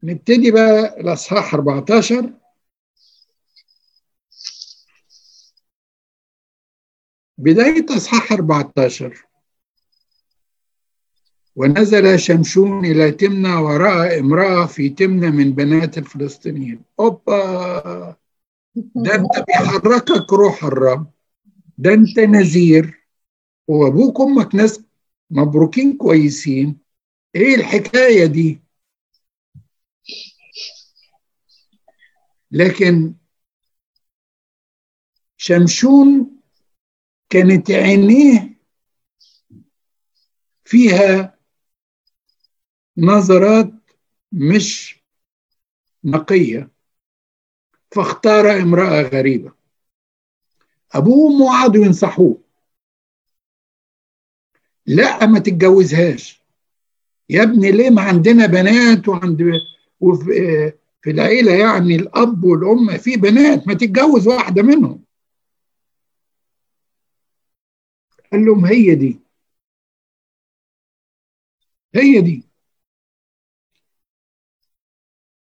نبتدي 0.02 0.50
بقى 0.50 1.00
الأصحاح 1.00 1.54
14 1.54 2.32
بداية 7.38 7.86
أصحاح 7.96 8.32
14 8.32 9.26
ونزل 11.56 12.18
شمشون 12.18 12.84
إلى 12.84 13.10
تمنى 13.10 13.54
ورأى 13.54 14.20
امرأة 14.20 14.66
في 14.66 14.88
تمنى 14.88 15.30
من 15.30 15.52
بنات 15.52 15.98
الفلسطينيين. 15.98 16.82
أوبا! 17.00 18.16
ده 18.76 19.14
أنت 19.14 19.44
بيحركك 19.48 20.32
روح 20.32 20.64
الرب. 20.64 21.10
ده 21.78 21.94
أنت 21.94 22.18
نذير. 22.18 23.06
وأبوك 23.68 24.20
وأمك 24.20 24.54
ناس 24.54 24.80
مبروكين 25.30 25.96
كويسين. 25.96 26.78
إيه 27.34 27.54
الحكاية 27.54 28.26
دي؟ 28.26 28.60
لكن 32.56 33.14
شمشون 35.36 36.40
كانت 37.30 37.70
عينيه 37.70 38.60
فيها 40.64 41.38
نظرات 42.98 43.72
مش 44.32 45.00
نقية 46.04 46.70
فاختار 47.90 48.50
امرأة 48.50 49.02
غريبة. 49.02 49.52
أبوه 50.92 51.32
وأمه 51.32 51.46
قعدوا 51.46 51.84
ينصحوه. 51.84 52.42
لا 54.86 55.26
ما 55.26 55.38
تتجوزهاش. 55.38 56.42
يا 57.30 57.42
ابني 57.42 57.72
ليه؟ 57.72 57.90
ما 57.90 58.02
عندنا 58.02 58.46
بنات 58.46 59.08
وعند 59.08 59.42
وفي 60.00 60.72
في 61.06 61.12
العيلة 61.12 61.52
يعني 61.52 61.96
الأب 61.96 62.44
والأم 62.44 62.98
في 62.98 63.16
بنات 63.16 63.68
ما 63.68 63.74
تتجوز 63.74 64.28
واحدة 64.28 64.62
منهم. 64.62 65.04
قال 68.32 68.44
لهم 68.44 68.64
هي 68.64 68.94
دي. 68.94 69.20
هي 71.94 72.20
دي. 72.20 72.44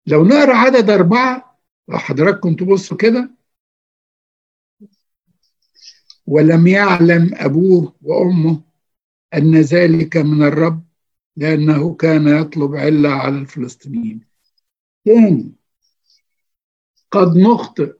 لو 0.08 0.26
نقرأ 0.26 0.56
عدد 0.56 0.90
أربعة 0.90 1.60
لو 1.88 1.98
حضراتكم 1.98 2.56
تبصوا 2.56 2.98
كده. 2.98 3.30
ولم 6.28 6.68
يعلم 6.68 7.32
أبوه 7.34 7.96
وأمه 8.02 8.62
أن 9.34 9.56
ذلك 9.62 10.18
من 10.18 10.44
الرب 10.44 10.84
لأنه 11.36 11.96
كان 11.96 12.28
يطلب 12.28 12.76
علة 12.76 13.10
على 13.10 13.38
الفلسطينيين. 13.38 14.27
تاني. 15.08 15.56
قد 17.12 17.38
نخطئ. 17.38 17.98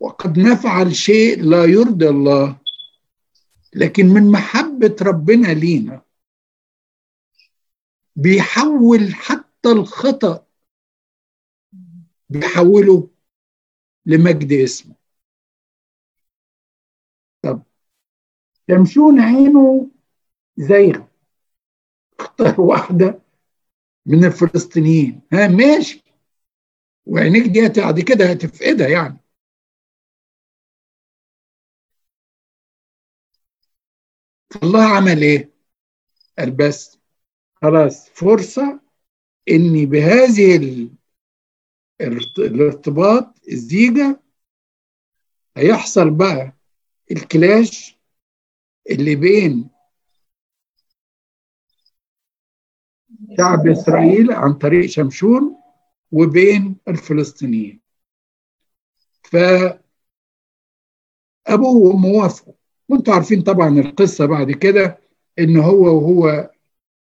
وقد 0.00 0.38
نفعل 0.38 0.96
شيء 0.96 1.42
لا 1.42 1.64
يرضي 1.64 2.08
الله 2.08 2.60
لكن 3.74 4.06
من 4.06 4.32
محبة 4.32 4.96
ربنا 5.02 5.48
لينا 5.48 6.02
بيحول 8.16 9.14
حتى 9.14 9.68
الخطأ 9.68 10.46
بيحوله 12.28 13.10
لمجد 14.06 14.52
اسمه. 14.52 14.94
طب 17.42 17.62
شمشون 18.70 19.20
عينه 19.20 19.90
زيغ 20.56 21.02
اختار 22.20 22.60
واحدة. 22.60 23.21
من 24.06 24.24
الفلسطينيين. 24.24 25.20
ها 25.32 25.48
ماشي. 25.48 26.04
وعينيك 27.06 27.42
دي 27.46 27.68
بعد 27.80 28.00
كده 28.00 28.30
هتفقدها 28.30 28.88
يعني. 28.88 29.18
فالله 34.50 34.84
عمل 34.84 35.22
إيه؟ 35.22 35.52
قال 36.38 36.50
بس 36.50 36.98
خلاص 37.54 38.08
فرصة 38.08 38.80
اني 39.50 39.86
بهذه 39.86 40.56
الارتباط 42.38 43.34
الزيجة 43.48 44.20
هيحصل 45.56 46.10
بقى 46.10 46.52
الكلاش 47.10 47.98
اللي 48.90 49.16
بين 49.16 49.70
شعب 53.38 53.68
إسرائيل 53.68 54.32
عن 54.32 54.52
طريق 54.54 54.86
شمشون 54.86 55.56
وبين 56.12 56.76
الفلسطينيين. 56.88 57.80
فأبوه 59.22 59.78
وأمه 61.76 62.08
وافقوا 62.08 62.54
وأنتوا 62.88 63.14
عارفين 63.14 63.42
طبعا 63.42 63.68
القصة 63.68 64.26
بعد 64.26 64.50
كده 64.50 64.98
إن 65.38 65.56
هو 65.56 65.84
وهو 65.96 66.50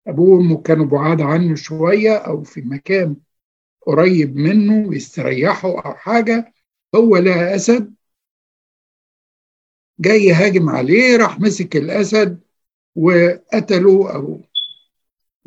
أبوه 0.08 0.38
وأمه 0.38 0.62
كانوا 0.62 0.86
بعاد 0.86 1.21
عنه 1.21 1.55
شوية 1.55 2.15
أو 2.15 2.43
في 2.43 2.62
مكان 2.62 3.15
قريب 3.82 4.36
منه 4.36 4.95
يستريحوا 4.95 5.82
أو 5.86 5.93
حاجة 5.93 6.53
هو 6.95 7.17
لقى 7.17 7.55
أسد 7.55 7.93
جاي 9.99 10.23
يهاجم 10.23 10.69
عليه 10.69 11.17
راح 11.17 11.39
مسك 11.39 11.75
الأسد 11.75 12.39
وقتله 12.95 14.15
أو 14.15 14.41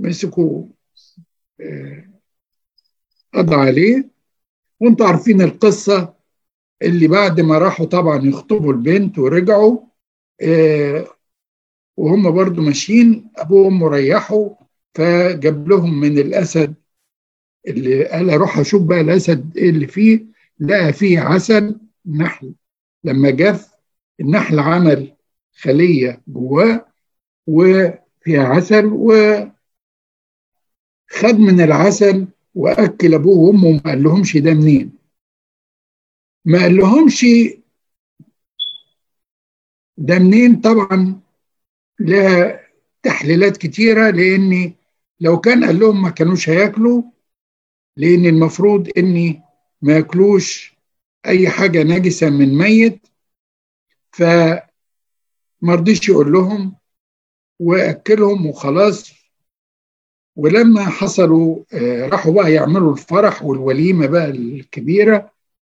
مسكوا 0.02 0.66
قضى 3.34 3.54
عليه. 3.54 4.10
وانتوا 4.80 5.06
عارفين 5.06 5.42
القصة 5.42 6.14
اللي 6.82 7.08
بعد 7.08 7.40
ما 7.40 7.58
راحوا 7.58 7.86
طبعا 7.86 8.24
يخطبوا 8.26 8.72
البنت 8.72 9.18
ورجعوا 9.18 9.78
وهم 11.96 12.30
برضو 12.30 12.62
ماشيين. 12.62 13.30
أبوهم 13.36 13.84
ريحوا 13.84 14.50
فجاب 14.94 15.68
لهم 15.68 16.00
من 16.00 16.18
الأسد 16.18 16.74
اللي 17.68 18.04
قال 18.04 18.30
أروح 18.30 18.58
أشوف 18.58 18.82
بقى 18.82 19.00
الأسد 19.00 19.56
إيه 19.56 19.70
اللي 19.70 19.86
فيه. 19.86 20.26
لقى 20.60 20.92
فيه 20.92 21.20
عسل 21.20 21.80
نحل. 22.06 22.54
لما 23.04 23.30
جف 23.30 23.72
النحل 24.20 24.58
عمل 24.58 25.16
خلية 25.60 26.22
جواه 26.28 26.86
وفيها 27.46 28.44
عسل 28.44 28.86
و 28.86 29.12
خد 31.12 31.34
من 31.38 31.60
العسل 31.60 32.26
وأكل 32.54 33.14
أبوه 33.14 33.38
وأمه 33.38 33.66
وما 33.68 33.78
قال 33.80 34.02
لهمش 34.02 34.36
ده 34.36 34.54
منين؟ 34.54 34.92
ما 36.44 36.58
قال 36.58 36.76
لهمش 36.76 37.26
ده 39.98 40.18
منين؟ 40.18 40.60
طبعا 40.60 41.20
لها 42.00 42.60
تحليلات 43.02 43.56
كتيرة 43.56 44.10
لأن 44.10 44.72
لو 45.20 45.40
كان 45.40 45.64
قال 45.64 45.80
لهم 45.80 46.02
ما 46.02 46.10
كانوش 46.10 46.48
هياكلوا 46.48 47.02
لأن 47.96 48.26
المفروض 48.26 48.88
إني 48.98 49.42
ما 49.82 49.92
ياكلوش 49.96 50.74
أي 51.26 51.48
حاجة 51.50 51.82
نجسة 51.82 52.30
من 52.30 52.58
ميت 52.58 53.06
فما 54.12 54.62
رضيش 55.62 56.08
يقول 56.08 56.32
لهم 56.32 56.76
وأكلهم 57.58 58.46
وخلاص. 58.46 59.21
ولما 60.36 60.84
حصلوا 60.84 61.62
راحوا 62.08 62.32
بقى 62.34 62.52
يعملوا 62.52 62.92
الفرح 62.92 63.42
والوليمة 63.42 64.06
بقى 64.06 64.30
الكبيرة 64.30 65.32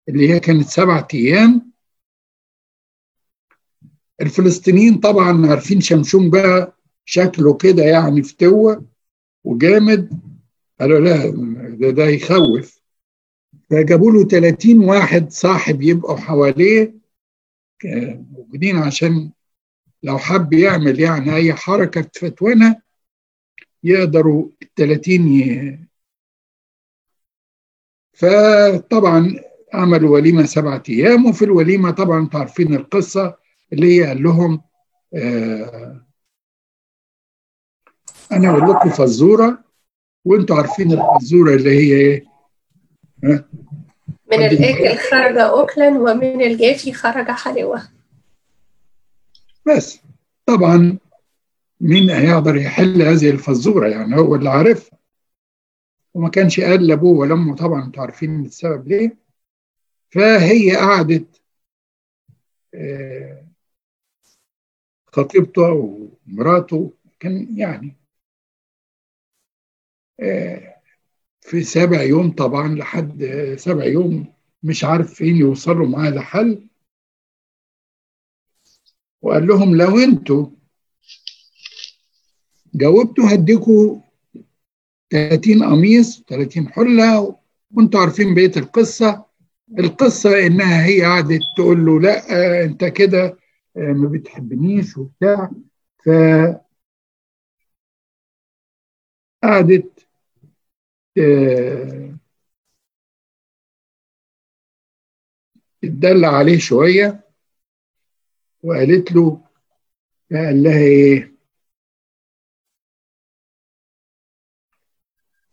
اللي 0.09 0.29
هي 0.29 0.39
كانت 0.39 0.67
سبعة 0.67 1.07
أيام. 1.13 1.71
الفلسطينيين 4.21 4.97
طبعا 4.97 5.47
عارفين 5.47 5.81
شمشون 5.81 6.29
بقى 6.29 6.75
شكله 7.05 7.53
كده 7.53 7.83
يعني 7.83 8.23
فتوة 8.23 8.85
وجامد. 9.43 10.19
قالوا 10.79 10.99
لا 10.99 11.29
ده, 11.69 11.89
ده 11.89 12.03
يخوف. 12.05 12.79
فجابوا 13.69 14.11
له 14.11 14.23
30 14.27 14.79
واحد 14.79 15.31
صاحب 15.31 15.81
يبقوا 15.81 16.17
حواليه 16.17 16.93
موجودين 18.31 18.77
عشان 18.77 19.31
لو 20.03 20.17
حب 20.17 20.53
يعمل 20.53 20.99
يعني 20.99 21.35
أي 21.35 21.53
حركة 21.53 22.09
فتونه 22.15 22.75
يقدروا 23.83 24.49
ال 24.61 24.73
30 24.75 25.13
ي... 25.27 25.79
فطبعا 28.13 29.35
عملوا 29.73 30.09
وليمة 30.09 30.45
سبعة 30.45 30.83
أيام 30.89 31.25
وفي 31.25 31.45
الوليمة 31.45 31.91
طبعا 31.91 32.19
أنتوا 32.19 32.39
عارفين 32.39 32.73
القصة 32.75 33.37
اللي 33.73 33.99
هي 33.99 34.07
قال 34.07 34.23
لهم 34.23 34.61
آه 35.15 36.05
أنا 38.31 38.49
أقول 38.49 38.69
لكم 38.69 38.89
فزورة 38.89 39.63
وأنتوا 40.25 40.55
عارفين 40.55 40.91
الفزورة 40.91 41.55
اللي 41.55 41.69
هي 41.69 41.93
إيه؟ 41.93 42.25
من 44.31 44.39
الاكل 44.45 44.97
خرج 44.97 45.37
اكلا 45.37 45.87
ومن 45.87 46.41
الجافي 46.41 46.93
خرج 46.93 47.31
حلوة 47.31 47.81
بس 49.65 49.99
طبعا 50.45 50.97
مين 51.81 52.09
هيقدر 52.09 52.55
يحل 52.55 53.01
هذه 53.01 53.29
الفزورة؟ 53.29 53.87
يعني 53.87 54.15
هو 54.17 54.35
اللي 54.35 54.49
عارفها. 54.49 54.99
وما 56.13 56.29
كانش 56.29 56.59
قال 56.59 56.87
لأبوه 56.87 57.17
ولا 57.17 57.33
امه 57.33 57.55
طبعا 57.55 57.85
أنتوا 57.85 58.01
عارفين 58.01 58.45
السبب 58.45 58.87
ليه. 58.87 59.17
فهي 60.09 60.75
قعدت 60.75 61.41
خطيبته 65.07 65.71
ومراته 66.27 66.93
كان 67.19 67.57
يعني 67.57 67.95
في 71.41 71.63
سابع 71.63 72.01
يوم 72.01 72.31
طبعا 72.31 72.67
لحد 72.75 73.23
سابع 73.59 73.85
يوم 73.85 74.33
مش 74.63 74.83
عارف 74.83 75.13
فين 75.13 75.35
يوصلوا 75.35 75.87
معاه 75.87 76.09
لحل. 76.09 76.67
وقال 79.21 79.47
لهم 79.47 79.75
لو 79.75 79.97
أنتوا 79.99 80.47
جاوبتوا 82.73 83.33
هديكوا 83.33 83.99
30 85.09 85.63
قميص 85.63 86.23
30 86.27 86.69
حلة 86.69 87.35
وانتوا 87.71 87.99
عارفين 87.99 88.35
بقية 88.35 88.51
القصة. 88.57 89.25
القصة 89.79 90.45
إنها 90.47 90.85
هي 90.85 91.01
قعدت 91.01 91.39
تقول 91.57 91.85
له 91.85 91.99
لأ 91.99 92.63
أنت 92.63 92.85
كده 92.85 93.37
ما 93.75 94.07
بتحبنيش 94.09 94.97
وبتاع. 94.97 95.51
ف 96.05 96.09
قعدت 99.43 100.07
تدلع 105.81 106.27
عليه 106.27 106.57
شوية 106.57 107.19
وقالت 108.63 109.11
له 109.11 109.41
قال 110.31 110.63
لها 110.63 110.79
إيه؟ 110.79 111.28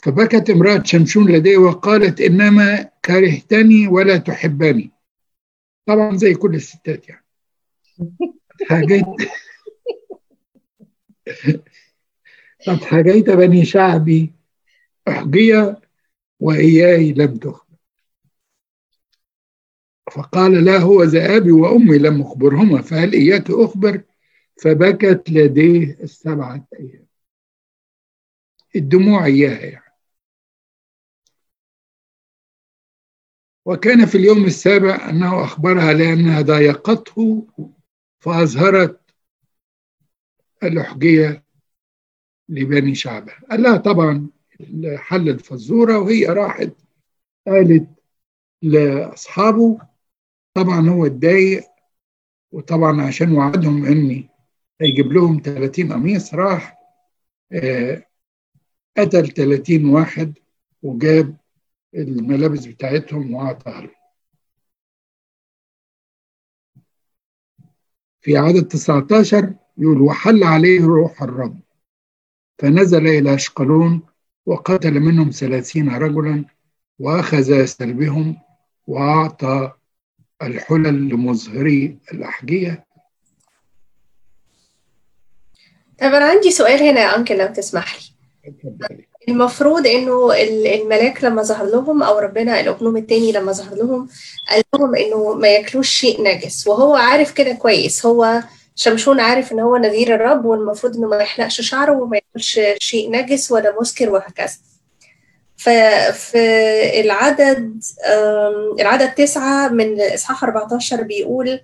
فبكت 0.06 0.50
امرأة 0.50 0.82
شمشون 0.82 1.32
لديه 1.32 1.56
وقالت 1.56 2.20
إنما 2.20 2.90
كرهتني 3.04 3.88
ولا 3.88 4.16
تحبني. 4.16 4.90
طبعا 5.86 6.16
زي 6.16 6.34
كل 6.34 6.54
الستات 6.54 7.08
يعني. 7.08 7.24
قد 12.66 12.84
حاجيت 12.84 13.30
بني 13.30 13.64
شعبي 13.64 14.32
أحجية 15.08 15.80
وإياي 16.40 17.12
لم 17.12 17.36
تخبر. 17.36 17.76
فقال 20.12 20.64
لا 20.64 20.78
هو 20.78 21.02
ذا 21.02 21.36
أبي 21.36 21.52
وأمي 21.52 21.98
لم 21.98 22.20
أخبرهما 22.22 22.82
فهل 22.82 23.12
إياك 23.12 23.50
أخبر 23.50 24.02
فبكت 24.62 25.30
لديه 25.30 25.98
السبعة 26.02 26.66
أيام. 26.80 27.06
الدموع 28.76 29.24
إياها 29.24 29.60
يعني. 29.60 29.85
وكان 33.66 34.06
في 34.06 34.14
اليوم 34.18 34.44
السابع 34.44 35.08
أنه 35.10 35.44
أخبرها 35.44 35.92
لأنها 35.92 36.40
ضايقته 36.42 37.46
فأظهرت 38.18 39.00
الأحجية 40.62 41.44
لبني 42.48 42.94
شعبه 42.94 43.32
قال 43.50 43.62
لها 43.62 43.76
طبعا 43.76 44.30
حل 44.96 45.28
الفزورة 45.28 45.98
وهي 45.98 46.26
راحت 46.26 46.72
قالت 47.46 47.88
لأصحابه 48.62 49.78
طبعا 50.54 50.88
هو 50.88 51.06
اتضايق 51.06 51.64
وطبعا 52.52 53.02
عشان 53.02 53.32
وعدهم 53.32 53.84
إني 53.86 54.28
هيجيب 54.80 55.12
لهم 55.12 55.42
30 55.44 55.92
قميص 55.92 56.34
راح 56.34 56.78
قتل 58.96 59.28
30 59.32 59.84
واحد 59.88 60.38
وجاب 60.82 61.36
الملابس 61.96 62.66
بتاعتهم 62.66 63.34
وأعطاها 63.34 63.80
له 63.80 63.90
في 68.20 68.36
عدد 68.36 68.68
19 68.68 69.54
يقول 69.78 70.00
وحل 70.00 70.44
عليه 70.44 70.84
روح 70.84 71.22
الرب 71.22 71.60
فنزل 72.58 73.06
إلى 73.06 73.34
أشقلون 73.34 74.02
وقتل 74.46 75.00
منهم 75.00 75.30
ثلاثين 75.30 75.88
رجلا 75.88 76.44
وأخذ 76.98 77.64
سلبهم 77.64 78.40
وأعطى 78.86 79.72
الحلل 80.42 81.08
لمظهري 81.08 81.98
الأحجية. 82.12 82.86
طب 85.98 86.06
أنا 86.06 86.24
عندي 86.24 86.50
سؤال 86.50 86.82
هنا 86.82 87.00
يا 87.00 87.16
أنكل 87.16 87.38
لو 87.38 87.46
تسمح 87.46 87.96
لي. 87.96 89.06
المفروض 89.28 89.86
إنه 89.86 90.32
الملاك 90.74 91.24
لما 91.24 91.42
ظهر 91.42 91.66
لهم 91.66 92.02
أو 92.02 92.18
ربنا 92.18 92.60
الاقنوم 92.60 92.96
التاني 92.96 93.32
لما 93.32 93.52
ظهر 93.52 93.74
لهم 93.74 94.08
قال 94.50 94.62
لهم 94.74 94.94
إنه 94.94 95.34
ما 95.34 95.48
ياكلوش 95.48 95.88
شيء 95.88 96.22
نجس 96.22 96.66
وهو 96.66 96.94
عارف 96.94 97.32
كده 97.32 97.52
كويس. 97.52 98.06
هو 98.06 98.42
شمشون 98.74 99.20
عارف 99.20 99.52
إن 99.52 99.60
هو 99.60 99.76
نذير 99.76 100.14
الرب 100.14 100.44
والمفروض 100.44 100.96
إنه 100.96 101.08
ما 101.08 101.16
يحلقش 101.16 101.60
شعره 101.60 101.92
وما 102.02 102.16
ياكلش 102.16 102.60
شيء 102.78 103.10
نجس 103.10 103.52
ولا 103.52 103.74
مسكر 103.80 104.10
وهكذا. 104.10 104.54
ففي 105.56 107.00
العدد 107.00 107.80
العدد 108.80 109.14
تسعة 109.14 109.68
من 109.68 110.00
إصحاح 110.00 110.44
14 110.44 111.02
بيقول 111.02 111.60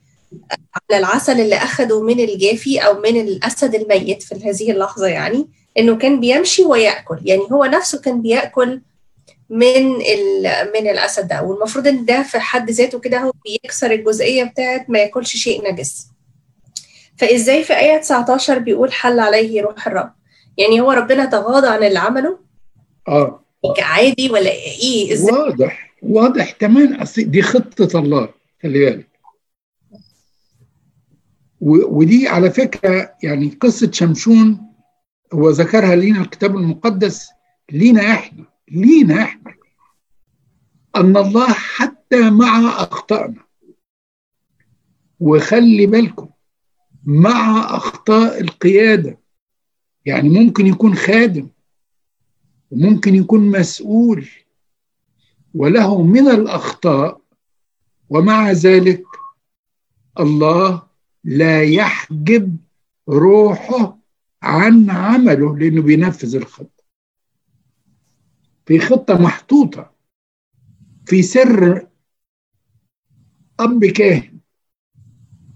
على 0.90 0.98
العسل 0.98 1.40
اللي 1.40 1.56
أخده 1.56 2.00
من 2.02 2.20
الجافي 2.20 2.78
أو 2.78 3.00
من 3.00 3.20
الأسد 3.20 3.74
الميت 3.74 4.22
في 4.22 4.34
هذه 4.50 4.70
اللحظة 4.70 5.06
يعني. 5.06 5.48
إنه 5.78 5.96
كان 5.96 6.20
بيمشي 6.20 6.64
ويأكل. 6.64 7.18
يعني 7.24 7.42
هو 7.52 7.64
نفسه 7.64 8.00
كان 8.00 8.22
بيأكل 8.22 8.80
من 9.50 9.88
من 10.74 10.90
الأسد 10.90 11.28
ده. 11.28 11.42
والمفروض 11.42 11.86
إن 11.86 12.04
ده 12.04 12.22
في 12.22 12.38
حد 12.38 12.70
ذاته 12.70 12.98
كده 12.98 13.18
هو 13.18 13.32
بيكسر 13.44 13.90
الجزئية 13.92 14.44
بتاعت 14.44 14.90
ما 14.90 14.98
ياكلش 14.98 15.36
شيء 15.36 15.72
نجس. 15.72 16.06
فإزاي 17.16 17.64
في 17.64 17.78
آية 17.78 17.96
19 17.98 18.58
بيقول 18.58 18.92
حل 18.92 19.20
عليه 19.20 19.62
روح 19.62 19.86
الرب؟ 19.86 20.12
يعني 20.58 20.80
هو 20.80 20.92
ربنا 20.92 21.24
تغاضى 21.24 21.66
عن 21.68 21.84
اللي 21.84 21.98
عمله؟ 21.98 22.38
آه. 23.08 23.44
عادي 23.78 24.30
ولا 24.30 24.50
إيه؟ 24.50 25.12
إزاي؟ 25.12 25.32
واضح 25.34 25.92
واضح 26.02 26.50
كمان 26.52 27.04
دي 27.18 27.42
خطة 27.42 27.98
الله 27.98 28.28
خلي 28.62 28.78
بالك. 28.84 29.08
ودي 31.64 32.28
على 32.28 32.50
فكرة 32.50 33.14
يعني 33.22 33.58
قصة 33.60 33.90
شمشون 33.92 34.71
هو 35.32 35.50
ذكرها 35.50 35.96
لينا 35.96 36.20
الكتاب 36.20 36.56
المقدس 36.56 37.30
لينا 37.72 38.12
إحنا 38.12 38.44
لينا 38.70 39.22
إحنا. 39.22 39.54
أن 40.96 41.16
الله 41.16 41.52
حتى 41.52 42.30
مع 42.30 42.58
أخطائنا. 42.68 43.42
وخلي 45.20 45.86
بالكم 45.86 46.28
مع 47.04 47.66
أخطاء 47.76 48.40
القيادة. 48.40 49.18
يعني 50.04 50.28
ممكن 50.28 50.66
يكون 50.66 50.94
خادم 50.94 51.48
وممكن 52.70 53.14
يكون 53.14 53.50
مسؤول. 53.50 54.28
وله 55.54 56.02
من 56.02 56.28
الأخطاء 56.28 57.20
ومع 58.10 58.50
ذلك 58.50 59.04
الله 60.20 60.82
لا 61.24 61.62
يحجب 61.62 62.56
روحه 63.08 64.01
عن 64.42 64.90
عمله 64.90 65.58
لأنه 65.58 65.82
بينفذ 65.82 66.36
الخطة. 66.36 66.84
في 68.66 68.78
خطة 68.78 69.22
محطوطة. 69.22 69.92
في 71.06 71.22
سر 71.22 71.88
أب 73.60 73.84
كاهن. 73.84 74.38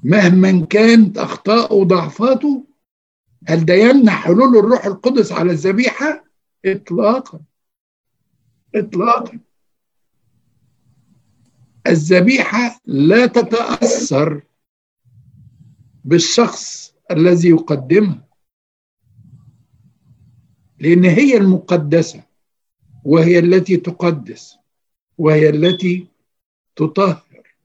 مهما 0.03 0.67
كانت 0.67 1.19
اخطاءه 1.19 1.73
وضعفاته 1.75 2.67
هل 3.49 3.65
ده 3.65 3.75
يمنع 3.75 4.13
حلول 4.13 4.57
الروح 4.57 4.87
القدس 4.87 5.33
على 5.33 5.53
الذبيحة؟ 5.53 6.25
إطلاقا. 6.65 7.41
إطلاقا. 8.75 9.41
الذبيحة 11.87 12.81
لا 12.85 13.27
تتأثر 13.27 14.43
بالشخص 16.05 16.95
الذي 17.11 17.49
يقدمها. 17.49 18.26
لأن 20.81 21.05
هي 21.05 21.37
المقدسة 21.37 22.23
وهي 23.05 23.39
التي 23.39 23.77
تقدس 23.77 24.57
وهي 25.19 25.49
التي 25.49 26.07
تطهر. 26.77 27.57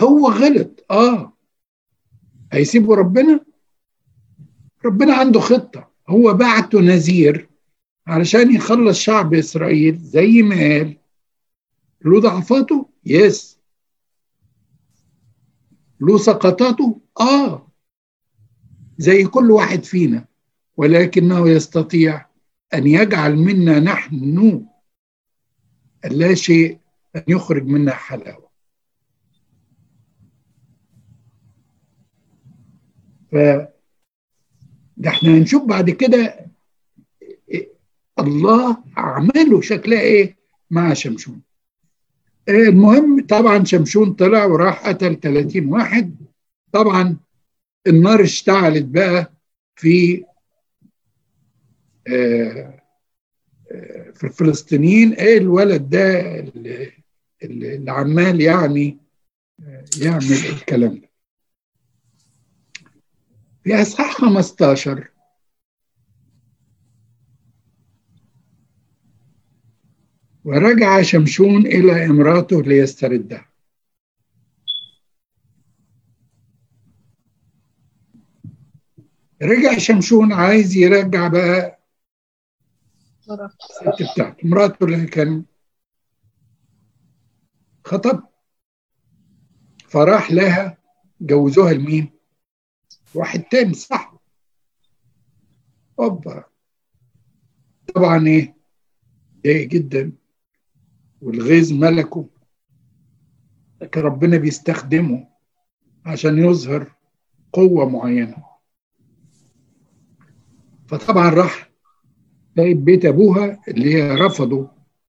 هو 0.00 0.28
غلط 0.28 0.84
آه. 0.90 1.32
هيسيبوا 2.52 2.96
ربنا؟ 2.96 3.40
ربنا 4.84 5.14
عنده 5.14 5.40
خطة. 5.40 5.90
هو 6.08 6.34
بعته 6.34 6.80
نذير 6.80 7.48
علشان 8.06 8.54
يخلص 8.54 8.98
شعب 8.98 9.34
إسرائيل 9.34 9.98
زي 9.98 10.42
ما 10.42 10.56
قال. 10.56 10.96
له 12.04 12.20
ضعفاته؟ 12.20 12.88
يس 13.06 13.58
له 16.00 16.18
سقطاته؟ 16.18 17.00
آه. 17.20 17.72
زي 18.98 19.24
كل 19.24 19.50
واحد 19.50 19.84
فينا. 19.84 20.24
ولكنه 20.76 21.48
يستطيع 21.48 22.26
أن 22.74 22.86
يجعل 22.86 23.36
منا 23.36 23.80
نحن 23.80 24.66
لا 26.04 26.34
شيء 26.34 26.78
أن 27.16 27.22
يخرج 27.28 27.66
منا 27.66 27.92
حلاوة. 27.94 28.48
ف 33.32 33.36
ده 34.96 35.10
إحنا 35.10 35.30
هنشوف 35.38 35.62
بعد 35.64 35.90
كده 35.90 36.46
الله 38.18 38.84
أعماله 38.98 39.60
شكلها 39.60 40.00
إيه؟ 40.00 40.36
مع 40.70 40.92
شمشون. 40.94 41.42
المهم 42.48 43.26
طبعا 43.26 43.64
شمشون 43.64 44.12
طلع 44.12 44.44
وراح 44.44 44.88
قتل 44.88 45.20
30 45.20 45.66
واحد. 45.68 46.16
طبعا 46.72 47.16
النار 47.86 48.22
اشتعلت 48.22 48.84
بقى 48.84 49.32
في 49.76 50.24
في 54.14 54.24
الفلسطينيين 54.24 55.12
إيه 55.12 55.38
الولد 55.38 55.88
ده 55.88 56.20
اللي, 57.42 57.90
عمال 57.90 58.40
يعني 58.40 58.98
يعمل 60.02 60.32
الكلام 60.52 61.00
ده؟ 61.00 61.10
في 63.64 63.82
إصحاح 63.82 64.12
15 64.12 65.08
ورجع 70.44 71.02
شمشون 71.02 71.66
إلى 71.66 72.06
امرأته 72.06 72.62
ليستردها 72.62 73.46
رجع 79.42 79.78
شمشون 79.78 80.32
عايز 80.32 80.76
يرجع 80.76 81.28
بقى 81.28 81.75
الست 83.30 84.12
بتاعته 84.12 84.48
مراته 84.48 84.84
اللي 84.84 85.06
كان 85.06 85.44
خطب 87.84 88.22
فراح 89.88 90.30
لها 90.30 90.78
جوزوها 91.20 91.72
لمين؟ 91.72 92.10
واحد 93.14 93.42
تاني 93.42 93.74
صح. 93.74 94.14
أوبا. 96.00 96.44
طبعا 97.94 98.26
إيه؟ 98.26 98.56
ضايق 99.44 99.68
جدا. 99.68 100.12
والغيظ 101.22 101.72
ملكه. 101.72 102.28
لكن 103.82 104.00
ربنا 104.00 104.36
بيستخدمه 104.36 105.28
عشان 106.06 106.38
يظهر 106.38 106.92
قوة 107.52 107.88
معينة. 107.88 108.44
فطبعا 110.88 111.30
راح 111.30 111.70
لقيت 112.56 112.76
بيت 112.76 113.04
أبوها 113.04 113.60
اللي 113.68 113.94
هي 113.94 114.14
رفضوا 114.14 114.66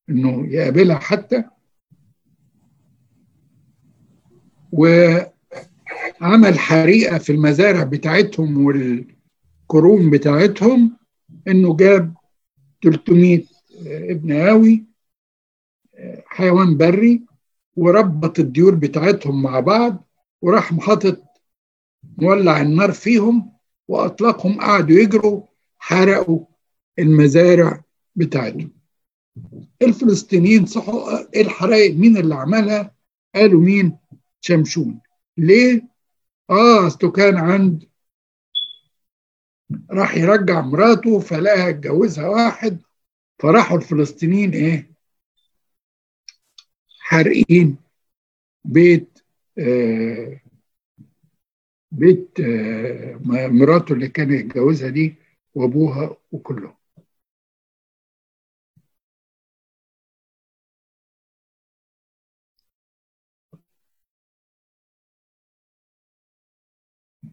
إنه 0.09 0.47
يقابلها 0.53 0.99
حتى. 0.99 1.43
وعمل 4.71 6.59
حريقة 6.59 7.17
في 7.17 7.31
المزارع 7.31 7.83
بتاعتهم 7.83 8.65
والكروم 8.65 10.09
بتاعتهم 10.09 10.97
إنه 11.47 11.75
جاب 11.77 12.13
300 12.83 13.43
ابن 13.85 14.31
آوى 14.31 14.85
حيوان 16.25 16.77
بري 16.77 17.21
وربط 17.75 18.39
الديور 18.39 18.75
بتاعتهم 18.75 19.41
مع 19.41 19.59
بعض 19.59 20.07
وراح 20.41 20.73
محطط 20.73 21.23
مولع 22.17 22.61
النار 22.61 22.91
فيهم 22.91 23.51
وأطلقهم 23.87 24.59
قعدوا 24.61 24.97
يجروا 24.99 25.41
حرقوا 25.77 26.45
المزارع 26.99 27.83
بتاعتهم 28.15 28.71
الفلسطينيين 29.81 30.65
صحوا 30.65 31.33
إيه 31.33 31.41
الحرائق؟ 31.41 31.95
مين 31.95 32.17
اللي 32.17 32.35
عملها؟ 32.35 32.95
قالوا 33.35 33.61
مين؟ 33.61 33.97
شمشون. 34.41 34.99
ليه؟ 35.37 35.87
آه 36.49 36.87
أصله 36.87 37.11
كان 37.11 37.37
عند 37.37 37.83
راح 39.91 40.15
يرجع 40.17 40.61
مراته 40.61 41.19
فلاها 41.19 41.69
اتجوزها 41.69 42.27
واحد 42.27 42.79
فراحوا 43.39 43.77
الفلسطينيين 43.77 44.51
إيه؟ 44.53 44.91
حارقين 46.99 47.77
بيت 48.65 49.19
آه 49.57 50.39
بيت 51.91 52.39
آه 52.39 53.19
مراته 53.47 53.93
اللي 53.93 54.07
كان 54.07 54.31
يتجوزها 54.33 54.89
دي 54.89 55.15
وأبوها 55.55 56.17
وكلهم. 56.31 56.76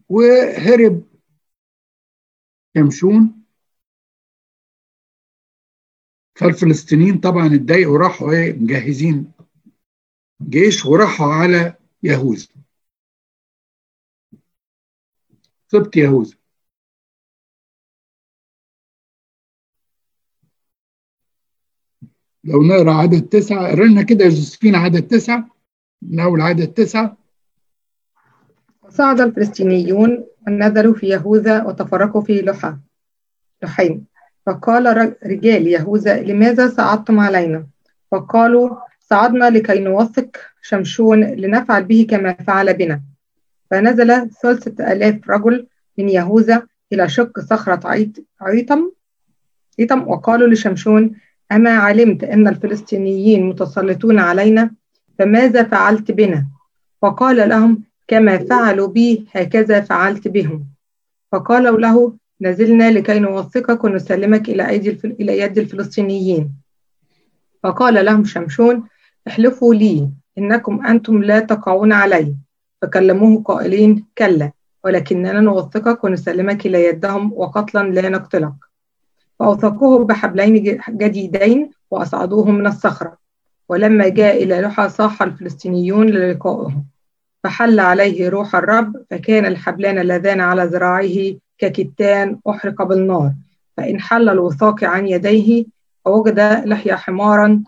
وهرب. 0.09 1.03
شمشون 2.77 3.43
فالفلسطينيين 6.35 7.19
طبعا 7.19 7.55
اتضايقوا 7.55 7.93
وراحوا 7.93 8.31
إيه 8.31 8.53
مجهزين 8.53 9.31
جيش 10.41 10.85
وراحوا 10.85 11.33
على 11.33 11.75
يهوذا 12.03 12.47
سبت 15.67 15.97
يهوذا 15.97 16.35
لو 22.43 22.63
نقرأ 22.63 22.93
عدد 22.93 23.21
تسعة 23.29 23.67
قرا 23.71 23.85
لنا 23.85 24.03
كده 24.03 24.25
جوزفين 24.29 24.75
عدد 24.75 25.07
تسعة 25.07 25.49
من 26.01 26.19
أول 26.19 26.41
عدد 26.41 26.73
تسعة. 26.73 27.17
وصعد 28.95 29.21
الفلسطينيون 29.21 30.25
ونزلوا 30.47 30.93
في 30.93 31.07
يهوذا 31.07 31.63
وتفرقوا 31.63 32.21
في 32.21 32.41
لحى 32.41 32.75
لحيم 33.63 34.05
فقال 34.45 35.15
رجال 35.25 35.67
يهوذا 35.67 36.21
لماذا 36.21 36.67
صعدتم 36.67 37.19
علينا؟ 37.19 37.67
فقالوا 38.11 38.75
صعدنا 38.99 39.49
لكي 39.49 39.79
نوثق 39.79 40.37
شمشون 40.61 41.23
لنفعل 41.23 41.83
به 41.83 42.07
كما 42.09 42.33
فعل 42.33 42.73
بنا. 42.73 43.01
فنزل 43.71 44.29
ثلثة 44.29 44.91
آلاف 44.91 45.29
رجل 45.29 45.67
من 45.97 46.09
يهوذا 46.09 46.63
إلى 46.93 47.09
شق 47.09 47.39
صخرة 47.39 47.87
عيط 47.87 48.25
عيطم 48.41 48.91
عيطم 49.79 50.07
وقالوا 50.07 50.47
لشمشون 50.47 51.11
أما 51.51 51.69
علمت 51.69 52.23
أن 52.23 52.47
الفلسطينيين 52.47 53.43
متسلطون 53.43 54.19
علينا 54.19 54.71
فماذا 55.19 55.63
فعلت 55.63 56.11
بنا؟ 56.11 56.47
فقال 57.01 57.49
لهم 57.49 57.83
كما 58.07 58.37
فعلوا 58.37 58.87
بي 58.87 59.25
هكذا 59.31 59.81
فعلت 59.81 60.27
بهم. 60.27 60.65
فقالوا 61.31 61.79
له 61.79 62.13
نزلنا 62.41 62.91
لكي 62.91 63.19
نوثقك 63.19 63.83
ونسلمك 63.83 64.49
إلى 64.49 64.69
أيدي. 64.69 64.99
إلى 65.05 65.39
يد 65.39 65.57
الفلسطينيين. 65.57 66.51
فقال 67.63 68.05
لهم 68.05 68.25
شمشون 68.25 68.83
احلفوا 69.27 69.73
لي 69.73 70.09
إنكم 70.37 70.85
أنتم 70.85 71.23
لا 71.23 71.39
تقعون 71.39 71.93
علي. 71.93 72.35
فكلموه 72.81 73.43
قائلين 73.43 74.05
كلا 74.17 74.51
ولكننا 74.83 75.41
نوثقك 75.41 76.03
ونسلمك 76.03 76.65
إلى 76.65 76.85
يدهم 76.85 77.33
وقتلا 77.33 77.89
لا 77.89 78.09
نقتلك. 78.09 78.53
فأوثقوه 79.39 80.05
بحبلين 80.05 80.79
جديدين 80.89 81.71
وأصعدوه 81.91 82.51
من 82.51 82.67
الصخرة. 82.67 83.17
ولما 83.69 84.07
جاء 84.07 84.43
إلى 84.43 84.61
لحى 84.61 84.89
صاح 84.89 85.21
الفلسطينيون 85.21 86.07
للقائه 86.07 86.94
فحل 87.45 87.79
عليه 87.79 88.29
روح 88.29 88.55
الرب 88.55 88.95
فكان 89.11 89.45
الحبلان 89.45 89.97
اللذان 89.97 90.39
على 90.39 90.63
ذراعيه 90.63 91.37
ككتان 91.57 92.39
أحرق 92.49 92.83
بالنار. 92.83 93.33
فإن 93.77 93.99
حل 93.99 94.29
الوثاق 94.29 94.83
عن 94.83 95.07
يديه 95.07 95.65
فوجد 96.05 96.39
لحية 96.65 96.93
حمارا 96.93 97.63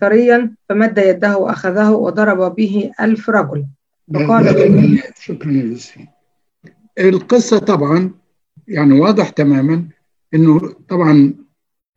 ثريا 0.00 0.54
فمد 0.68 0.98
يده 0.98 1.38
وأخذه 1.38 1.90
وضرب 1.90 2.54
به 2.54 2.90
ألف 3.00 3.30
رجل. 3.30 3.66
فقال 4.14 4.98
شكرا 5.20 5.52
يا 5.52 7.08
القصة 7.08 7.58
طبعا 7.58 8.10
يعني 8.68 9.00
واضح 9.00 9.28
تماما 9.28 9.84
إنه 10.34 10.74
طبعا 10.88 11.34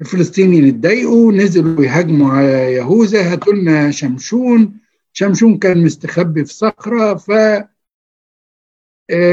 الفلسطينيين 0.02 0.68
اتضايقوا 0.68 1.32
نزلوا 1.32 1.86
يهاجموا 1.86 2.32
على 2.32 2.74
يهوذا 2.74 3.32
هاتوا 3.34 3.54
لنا 3.54 3.92
شمشون 3.92 4.79
شمشون 5.14 5.58
كان 5.58 5.84
مستخبي 5.84 6.46
في 6.46 6.54
صخرة 6.54 7.16
ف 7.16 7.32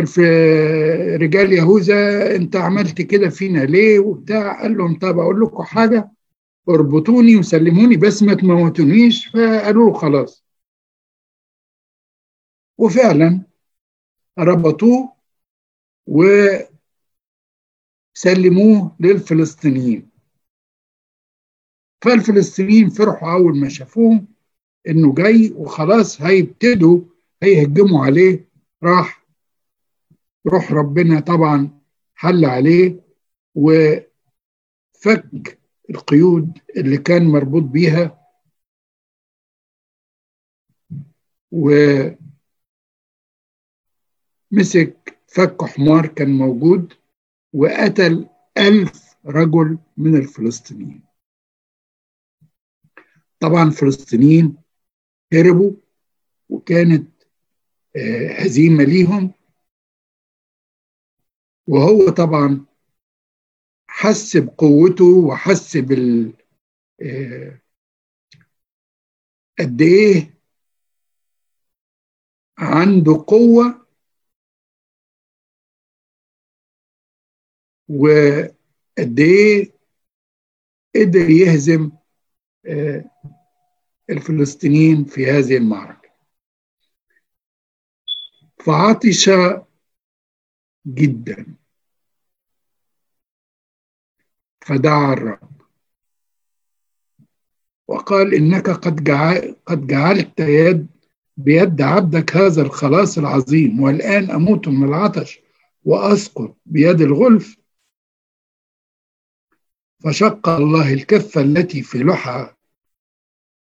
في 0.05 0.21
رجال 1.21 1.53
يهوذا 1.53 2.37
انت 2.37 2.57
عملت 2.57 3.03
كده 3.03 3.29
فينا 3.29 3.59
ليه 3.65 3.99
وبتاع؟ 3.99 4.63
قال 4.63 4.77
لهم 4.77 4.99
طب 4.99 5.19
أقول 5.19 5.41
لكم 5.41 5.63
حاجة 5.63 6.13
اربطوني 6.69 7.37
وسلموني 7.37 7.97
بس 7.97 8.23
ما 8.23 8.35
تموتونيش 8.35 9.27
فقالوا 9.27 9.91
له 9.91 9.99
خلاص. 9.99 10.45
وفعلا 12.79 13.43
ربطوه 14.39 15.17
وسلموه 16.07 16.67
للفلسطينيين. 19.01 20.11
فالفلسطينيين 22.05 22.89
فرحوا 22.89 23.33
أول 23.33 23.57
ما 23.61 23.69
شافوه 23.69 24.25
إنه 24.89 25.15
جاي 25.15 25.53
وخلاص 25.57 26.23
هيبتدوا 26.23 27.01
هيهجموا 27.43 28.05
عليه 28.05 28.49
راح 28.83 29.27
روح 30.47 30.73
ربنا 30.73 31.21
طبعا 31.21 31.81
حل 32.15 32.45
عليه 32.45 33.01
وفك 33.55 34.07
القيود 35.91 36.59
اللي 36.77 36.99
كان 36.99 37.25
مربوط 37.25 37.63
بيها 37.63 38.27
ومسك 44.53 45.19
فك 45.29 45.63
حمار 45.65 46.07
كان 46.07 46.31
موجود 46.31 46.93
وقتل 47.53 48.29
ألف 48.59 49.17
رجل 49.27 49.79
من 49.97 50.17
الفلسطينيين. 50.17 51.03
طبعا 53.41 53.63
الفلسطينيين 53.63 54.57
هربوا 55.41 55.73
وكانت 56.49 57.11
هزيمة 58.39 58.85
ليهم. 58.85 59.33
وهو 61.69 62.09
طبعا 62.11 62.67
حس 63.89 64.37
بقوته 64.37 65.05
وحس 65.05 65.77
بال 65.77 66.33
قد 69.59 69.83
إيه 69.83 70.35
عنده 72.59 73.25
قوة. 73.27 73.87
وقد 77.89 79.21
إيه 79.21 79.73
قدر 80.97 81.31
يهزم 81.31 81.91
الفلسطينيين 84.11 85.05
في 85.05 85.27
هذه 85.27 85.57
المعركة. 85.57 86.11
فعطش 88.59 89.31
جدا. 90.87 91.57
فدعا 94.61 95.13
الرب. 95.13 95.57
وقال 97.89 98.35
إنك 98.35 98.71
قد 98.71 99.05
جعل 99.05 99.57
قد 99.67 99.87
جعلت 99.87 100.41
يد 100.41 100.87
بيد 101.37 101.83
عبدك 101.83 102.37
هذا 102.37 102.63
الخلاص 102.63 103.19
العظيم 103.19 103.81
والآن 103.81 104.31
أموت 104.31 104.69
من 104.69 104.89
العطش 104.89 105.41
وأسقط 105.85 106.57
بيد 106.67 107.01
الغلف. 107.01 107.57
فشق 110.05 110.49
الله 110.49 110.93
الكفة 110.93 111.41
التي 111.41 111.83
في 111.83 111.99
لحى 111.99 112.56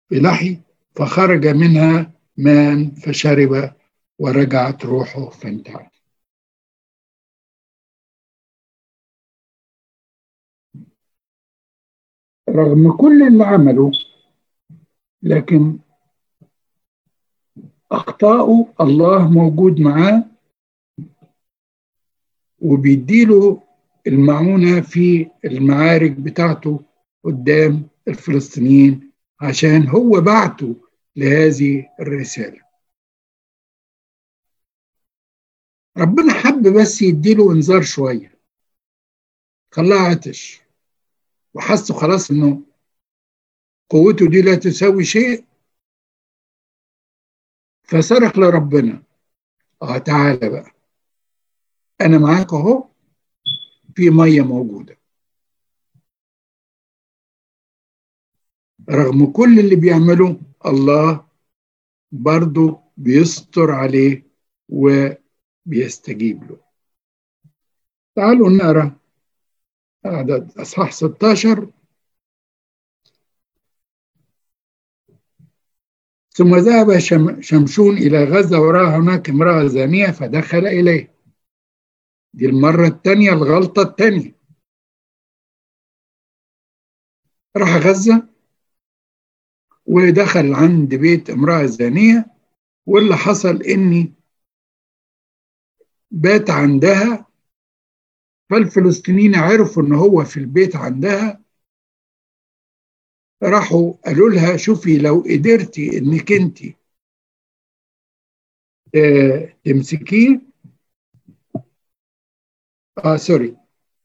في 0.08 0.20
لحي 0.20 0.60
فخرج 0.94 1.46
منها 1.46 2.12
ماء 2.36 2.84
فشرب 2.90 3.74
ورجعت 4.18 4.84
روحه 4.84 5.30
فانتهى 5.30 5.90
رغم 12.48 12.92
كل 12.96 13.22
اللي 13.22 13.44
عمله 13.44 13.90
لكن 15.22 15.78
أخطاؤه 17.92 18.74
الله 18.80 19.30
موجود 19.30 19.80
معاه 19.80 20.24
وبيديله 22.62 23.62
المعونة 24.06 24.80
في 24.80 25.30
المعارك 25.44 26.10
بتاعته 26.10 26.80
قدام 27.24 27.88
الفلسطينيين 28.08 29.05
عشان 29.40 29.88
هو 29.88 30.20
بعته 30.20 30.74
لهذه 31.16 31.88
الرسالة. 32.00 32.60
ربنا 35.96 36.32
حب 36.32 36.62
بس 36.80 37.02
يديله 37.02 37.52
انذار 37.52 37.82
شوية. 37.82 38.38
خلاه 39.70 39.98
عطش. 40.10 40.60
وحسوا 41.54 42.00
خلاص 42.00 42.30
إنه 42.30 42.62
قوته 43.90 44.28
دي 44.30 44.42
لا 44.42 44.54
تساوي 44.54 45.04
شيء. 45.04 45.44
فصرخ 47.82 48.38
لربنا. 48.38 49.02
آه 49.82 49.98
تعالى 49.98 50.48
بقى. 50.48 50.70
أنا 52.00 52.18
معاك 52.18 52.52
أهو 52.52 52.88
في 53.94 54.10
مية 54.10 54.42
موجودة. 54.42 54.98
رغم 58.90 59.26
كل 59.32 59.58
اللي 59.60 59.76
بيعمله 59.76 60.40
الله 60.66 61.26
برضه 62.12 62.80
بيستر 62.96 63.70
عليه 63.70 64.26
وبيستجيب 64.68 66.50
له. 66.50 66.56
تعالوا 68.14 68.50
نقرأ 68.50 68.96
عدد 70.04 70.58
إصحاح 70.58 70.92
16 70.92 71.70
ثم 76.30 76.56
ذهب 76.56 76.98
شمشون 77.40 77.96
إلى 77.96 78.24
غزة 78.24 78.60
ورأى 78.60 78.96
هناك 78.96 79.30
امرأة 79.30 79.66
زانية 79.66 80.06
فدخل 80.06 80.66
إليه. 80.66 81.14
دي 82.34 82.46
المرة 82.46 82.86
الثانية 82.86 83.30
الغلطة 83.32 83.82
الثانية 83.82 84.36
راح 87.56 87.76
غزة 87.76 88.35
ودخل 89.86 90.54
عند 90.54 90.94
بيت 90.94 91.30
امرأة 91.30 91.66
زانية 91.66 92.26
واللي 92.86 93.16
حصل 93.16 93.62
إني 93.62 94.12
بات 96.10 96.50
عندها. 96.50 97.26
فالفلسطينيين 98.50 99.34
عرفوا 99.34 99.82
إن 99.82 99.92
هو 99.92 100.24
في 100.24 100.36
البيت 100.36 100.76
عندها. 100.76 101.42
راحوا 103.42 103.92
قالوا 103.92 104.30
لها 104.30 104.56
شوفي 104.56 104.98
لو 104.98 105.20
قدرتي 105.20 105.98
إنك 105.98 106.32
أنت 106.32 106.58
آه 108.94 109.56
تمسكيه. 109.64 110.40
آه 113.04 113.16
سوري. 113.16 113.56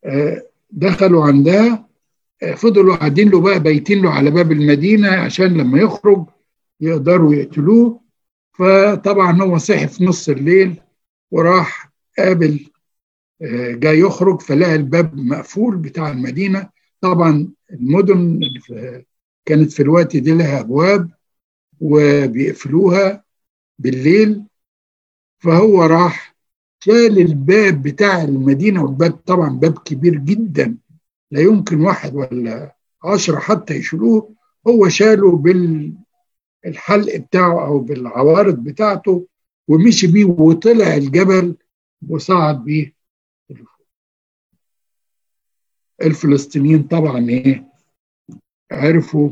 آه 0.06 0.42
دخلوا 0.72 1.26
عندها. 1.26 1.90
فضلوا 2.56 2.96
قاعدين 2.96 3.30
له 3.30 3.42
بقى 3.42 3.60
بايتين 3.60 4.02
له 4.02 4.10
على 4.10 4.32
باب 4.32 4.52
المدينة 4.52 5.10
عشان 5.10 5.58
لما 5.58 5.80
يخرج 5.80 6.26
يقدروا 6.82 7.34
يقتلوه. 7.34 8.02
فطبعا 8.54 9.42
هو 9.42 9.58
صحي 9.58 9.88
في 9.88 10.04
نص 10.06 10.30
الليل 10.30 10.82
وراح 11.32 11.92
قابل 12.18 12.60
جاي 13.72 14.00
يخرج 14.00 14.42
فلقى 14.42 14.76
الباب 14.76 15.16
مقفول 15.16 15.78
بتاع 15.78 16.12
المدينة. 16.12 16.70
طبعا 17.02 17.48
المدن 17.72 18.39
كانت 19.46 19.72
في 19.72 19.84
الوقت 19.84 20.18
دي 20.18 20.32
لها 20.32 20.60
أبواب 20.60 21.10
وبيقفلوها 21.80 23.24
بالليل. 23.80 24.44
فهو 25.39 25.84
راح 25.84 26.36
شال 26.80 27.20
الباب 27.20 27.82
بتاع 27.82 28.24
المدينة 28.24 28.84
والباب 28.84 29.12
طبعا 29.12 29.50
باب 29.50 29.78
كبير 29.78 30.16
جدا. 30.16 30.78
لا 31.32 31.42
يمكن 31.42 31.82
واحد 31.82 32.16
ولا 32.16 32.76
عشرة 33.04 33.40
حتى 33.40 33.74
يشيلوه. 33.74 34.36
هو 34.68 34.90
شاله 34.90 35.38
بالحلق 36.64 37.16
بتاعه 37.16 37.66
أو 37.66 37.80
بالعوارض 37.80 38.64
بتاعته 38.64 39.28
ومشي 39.68 40.08
بيه 40.08 40.26
وطلع 40.26 40.96
الجبل 40.96 41.58
وصعد 42.10 42.64
بيه. 42.64 42.94
الفلسطينيين 46.02 46.84
طبعا 46.84 47.30
إيه 47.30 47.72
عرفوا 48.72 49.30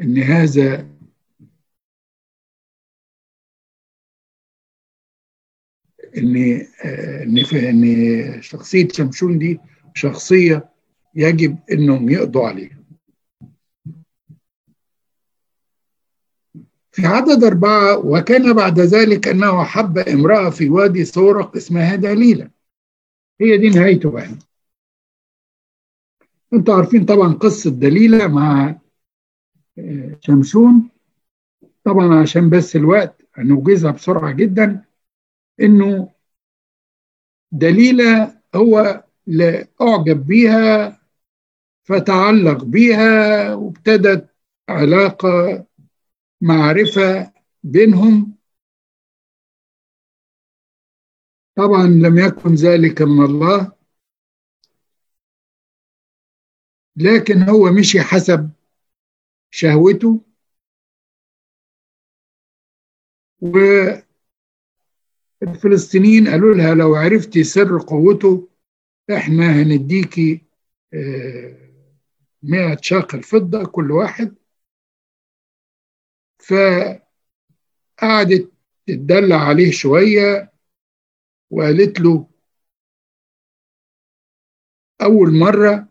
إن 0.00 0.18
هذا 0.18 0.88
إن 6.16 6.36
إن 6.84 7.38
إن 7.54 8.42
شخصية 8.42 8.88
شمشون 8.88 9.38
دي 9.38 9.60
شخصية 9.94 10.68
يجب 11.14 11.58
إنهم 11.72 12.08
يقضوا 12.08 12.48
عليها. 12.48 12.82
في 16.92 17.06
عدد 17.06 17.44
أربعة 17.44 18.06
وكان 18.06 18.52
بعد 18.52 18.80
ذلك 18.80 19.28
أنه 19.28 19.64
حب 19.64 19.98
امرأة 19.98 20.50
في 20.50 20.68
وادي 20.68 21.04
سورق 21.04 21.56
اسمها 21.56 21.96
دليلة. 21.96 22.50
هي 23.40 23.58
دي 23.58 23.68
نهايته 23.68 24.10
بقى. 24.10 24.28
أنتوا 26.52 26.74
عارفين 26.74 27.04
طبعا 27.04 27.32
قصة 27.32 27.70
دليلة 27.70 28.26
مع 28.28 28.78
شمشون 30.20 30.88
طبعا 31.84 32.20
عشان 32.22 32.50
بس 32.50 32.76
الوقت 32.76 33.22
هنوجزها 33.34 33.90
بسرعة 33.90 34.32
جدا 34.32 34.84
إنه 35.60 36.08
دليلة 37.52 38.38
هو 38.54 39.04
أعجب 39.80 40.26
بيها 40.26 41.00
فتعلق 41.84 42.64
بيها 42.64 43.54
وابتدت 43.54 44.34
علاقة 44.68 45.66
معرفة 46.40 47.32
بينهم. 47.62 48.36
طبعا 51.56 51.86
لم 51.86 52.18
يكن 52.18 52.54
ذلك 52.54 53.02
من 53.02 53.24
الله 53.24 53.72
لكن 56.96 57.42
هو 57.42 57.72
مشي 57.72 58.00
حسب 58.00 58.50
شهوته. 59.50 60.20
والفلسطينيين 65.42 66.28
قالوا 66.28 66.54
لها 66.54 66.74
لو 66.74 66.94
عرفتي 66.94 67.44
سر 67.44 67.78
قوته 67.78 68.51
إحنا 69.10 69.62
هنديكي 69.62 70.44
مئة 72.42 72.78
شاقل 72.82 73.22
فضة 73.22 73.64
كل 73.64 73.90
واحد. 73.90 74.34
فقعدت 76.38 77.02
تدلع 78.86 79.36
عليه 79.36 79.70
شوية 79.70 80.52
وقالت 81.50 82.00
له 82.00 82.26
أول 85.02 85.34
مرة 85.34 85.88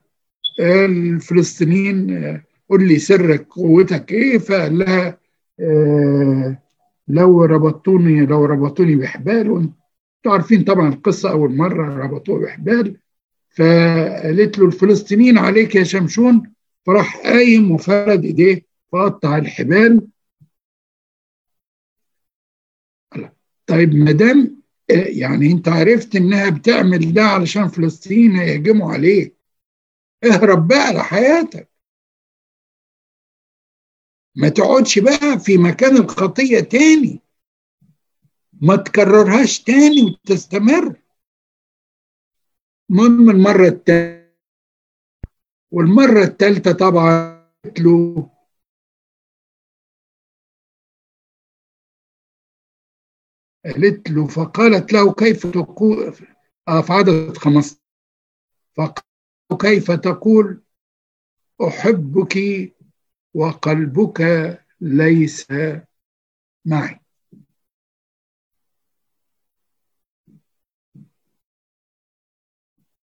الفلسطينيين 0.59 2.07
قول 2.69 2.87
لي 2.87 2.99
سرك 2.99 3.47
قوتك 3.47 4.11
إيه؟ 4.11 4.37
فقال 4.37 4.77
لها 4.77 5.19
آه 5.59 6.63
لو 7.07 7.43
ربطوني 7.45 8.25
لو 8.25 8.45
ربطوني 8.45 8.95
بحبال 8.95 9.71
وانتوا 10.25 10.31
عارفين 10.39 10.63
طبعا 10.63 10.89
القصة 10.89 11.31
أول 11.31 11.55
مرة 11.57 12.03
ربطوه 12.03 12.39
بحبال 12.39 12.97
فقالت 13.49 14.59
له 14.59 14.65
الفلسطينيين 14.65 15.37
عليك 15.37 15.75
يا 15.75 15.83
شمشون. 15.83 16.53
فراح 16.85 17.17
قايم 17.17 17.71
وفرد 17.71 18.25
إيديه 18.25 18.65
فقطع 18.91 19.37
الحبال. 19.37 20.07
طيب 23.67 23.95
ما 23.95 24.11
دام 24.11 24.61
يعني 24.89 25.51
أنت 25.51 25.67
عرفت 25.67 26.15
إنها 26.15 26.49
بتعمل 26.49 27.13
ده 27.13 27.23
علشان 27.23 27.67
فلسطين 27.67 28.35
هيهجموا 28.35 28.93
عليك. 28.93 29.35
اهرب 30.23 30.67
بقى 30.67 30.93
لحياتك 30.93 31.69
ما 34.35 34.49
تقعدش 34.49 34.99
بقى 34.99 35.39
في 35.39 35.57
مكان 35.57 35.97
الخطية 35.97 36.59
تاني. 36.59 37.21
ما 38.61 38.75
تكررهاش 38.75 39.63
تاني 39.63 40.01
وتستمر. 40.01 41.01
المهم 42.89 43.29
المرة 43.29 43.67
التانية 43.67 44.37
والمرة 45.71 46.23
التالتة 46.23 46.71
طبعا 46.71 47.41
قلت 47.65 47.79
له 47.79 48.29
قالت 53.65 54.09
له 54.09 54.27
فقالت 54.27 54.93
له 54.93 55.13
كيف 55.13 55.47
تقول؟ 55.47 56.15
آه 56.67 56.81
في 56.81 56.93
عدد 56.93 57.37
15 57.37 57.75
فقال 58.77 59.03
كيف 59.61 59.91
تقول؟ 59.91 60.61
أحبك 61.67 62.37
وقلبك 63.33 64.21
ليس 64.81 65.47
معي. 66.65 67.00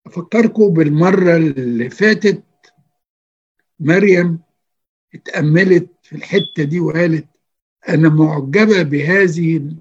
أفكركم 0.08 0.68
بالمرة 0.68 1.36
اللي 1.36 1.90
فاتت 1.90 2.42
مريم 3.80 4.38
اتأملت 5.14 5.90
في 6.02 6.16
الحتة 6.16 6.62
دي 6.64 6.80
وقالت 6.80 7.28
أنا 7.88 8.08
معجبة 8.08 8.82
بهذه 8.82 9.76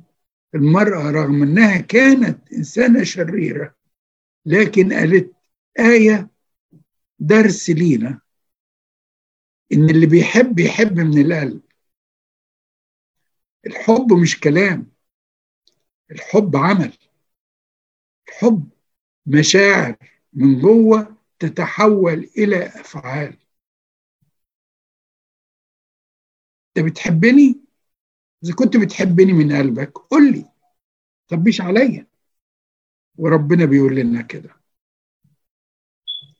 المرأة 0.55 1.11
رغم 1.11 1.43
إنها 1.43 1.77
كانت 1.81 2.53
إنسانة 2.53 3.03
شريرة 3.03 3.75
لكن 4.45 4.93
قالت 4.93 5.33
آية 5.79 6.29
درس 7.19 7.69
لينا 7.69 8.21
إن 9.73 9.89
اللي 9.89 10.05
بيحب 10.05 10.59
يحب 10.59 10.99
من 10.99 11.17
القلب. 11.25 11.61
الحب 13.67 14.13
مش 14.13 14.39
كلام 14.39 14.91
الحب 16.11 16.55
عمل 16.55 16.93
الحب 18.27 18.69
مشاعر. 19.25 19.95
من 20.33 20.59
جوه 20.61 21.17
تتحول 21.39 22.29
إلى 22.37 22.65
أفعال. 22.65 23.37
أنت 26.77 26.85
بتحبني؟ 26.85 27.61
إذا 28.43 28.55
كنت 28.55 28.77
بتحبني 28.77 29.33
من 29.33 29.55
قلبك 29.55 29.97
قول 29.97 30.31
لي. 30.31 30.45
تخبيش 31.27 31.61
عليا. 31.61 32.07
وربنا 33.17 33.65
بيقول 33.65 33.95
لنا 33.95 34.21
كده. 34.21 34.49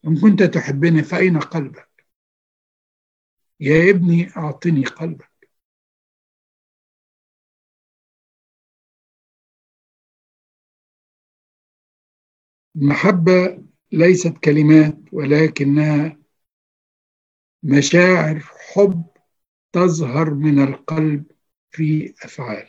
إن 0.08 0.22
كنت 0.22 0.44
تحبني 0.44 1.04
فأين 1.04 1.40
قلبك؟ 1.40 2.06
يا 3.60 3.90
ابني 3.92 4.30
أعطني 4.38 4.86
قلبك. 4.86 5.50
المحبة 12.76 13.64
ليست 13.92 14.38
كلمات 14.38 14.98
ولكنها 15.12 16.18
مشاعر 17.64 18.40
حب 18.40 19.04
تظهر 19.72 20.34
من 20.34 20.64
القلب 20.64 21.24
في 21.72 22.14
أفعال. 22.24 22.68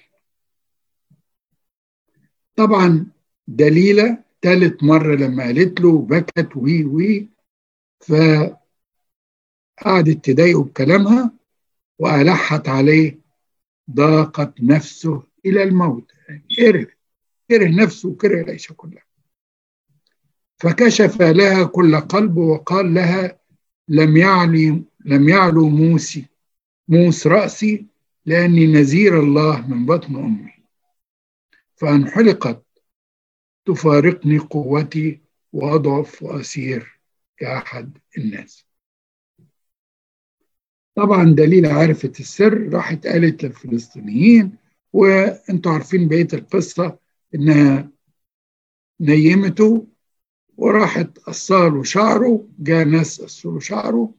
طبعا 2.56 3.06
دليلة 3.48 4.24
ثالث 4.42 4.82
مرة 4.82 5.14
لما 5.14 5.42
قالت 5.44 5.80
له 5.80 5.98
بكت 5.98 6.56
وي 6.56 6.84
وي 6.84 7.28
فقعدت 8.00 8.60
تضايقه 10.24 10.64
بكلامها 10.64 11.32
وألحت 11.98 12.68
عليه 12.68 13.18
ضاقت 13.90 14.60
نفسه 14.60 15.22
إلى 15.46 15.62
الموت. 15.62 16.12
يعني 16.28 16.46
كره 16.56 16.86
كره 17.50 17.68
نفسه 17.68 18.08
وكره 18.08 18.42
العيشة 18.42 18.72
كلها. 18.72 19.07
فكشف 20.58 21.22
لها 21.22 21.64
كل 21.64 21.96
قلبه 21.96 22.40
وقال 22.40 22.94
لها 22.94 23.40
لم 23.88 24.16
يعلي 24.16 24.82
لم 25.04 25.28
يعلو 25.28 25.68
موسي 25.68 26.24
موس 26.88 27.26
رأسي 27.26 27.86
لأني 28.26 28.66
نذير 28.66 29.20
الله 29.20 29.66
من 29.66 29.86
بطن 29.86 30.16
أمي. 30.16 30.52
فانحلقت 31.76 32.64
تفارقني 33.64 34.38
قوتي 34.38 35.20
وأضعف 35.52 36.22
وأسير 36.22 37.00
كأحد 37.36 37.98
الناس. 38.18 38.64
طبعا 40.94 41.24
دليل 41.24 41.66
عرفت 41.66 42.20
السر 42.20 42.68
راحت 42.72 43.06
قالت 43.06 43.44
للفلسطينيين 43.44 44.56
وأنتوا 44.92 45.72
عارفين 45.72 46.08
بقية 46.08 46.28
القصة 46.32 46.98
إنها 47.34 47.90
نيمته 49.00 49.86
وراحت 50.58 51.18
قصاله 51.18 51.82
شعره 51.82 52.48
جاء 52.58 52.84
ناس 52.84 53.20
قصوا 53.22 53.60
شعره 53.60 54.14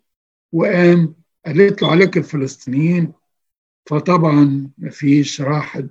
وقام 0.52 1.16
قالت 1.46 1.82
له 1.82 1.92
عليك 1.92 2.18
الفلسطينيين. 2.18 3.14
فطبعا 3.90 4.72
مفيش 4.78 5.42
راحت 5.42 5.86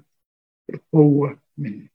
القوة 0.74 1.40
منه. 1.59 1.88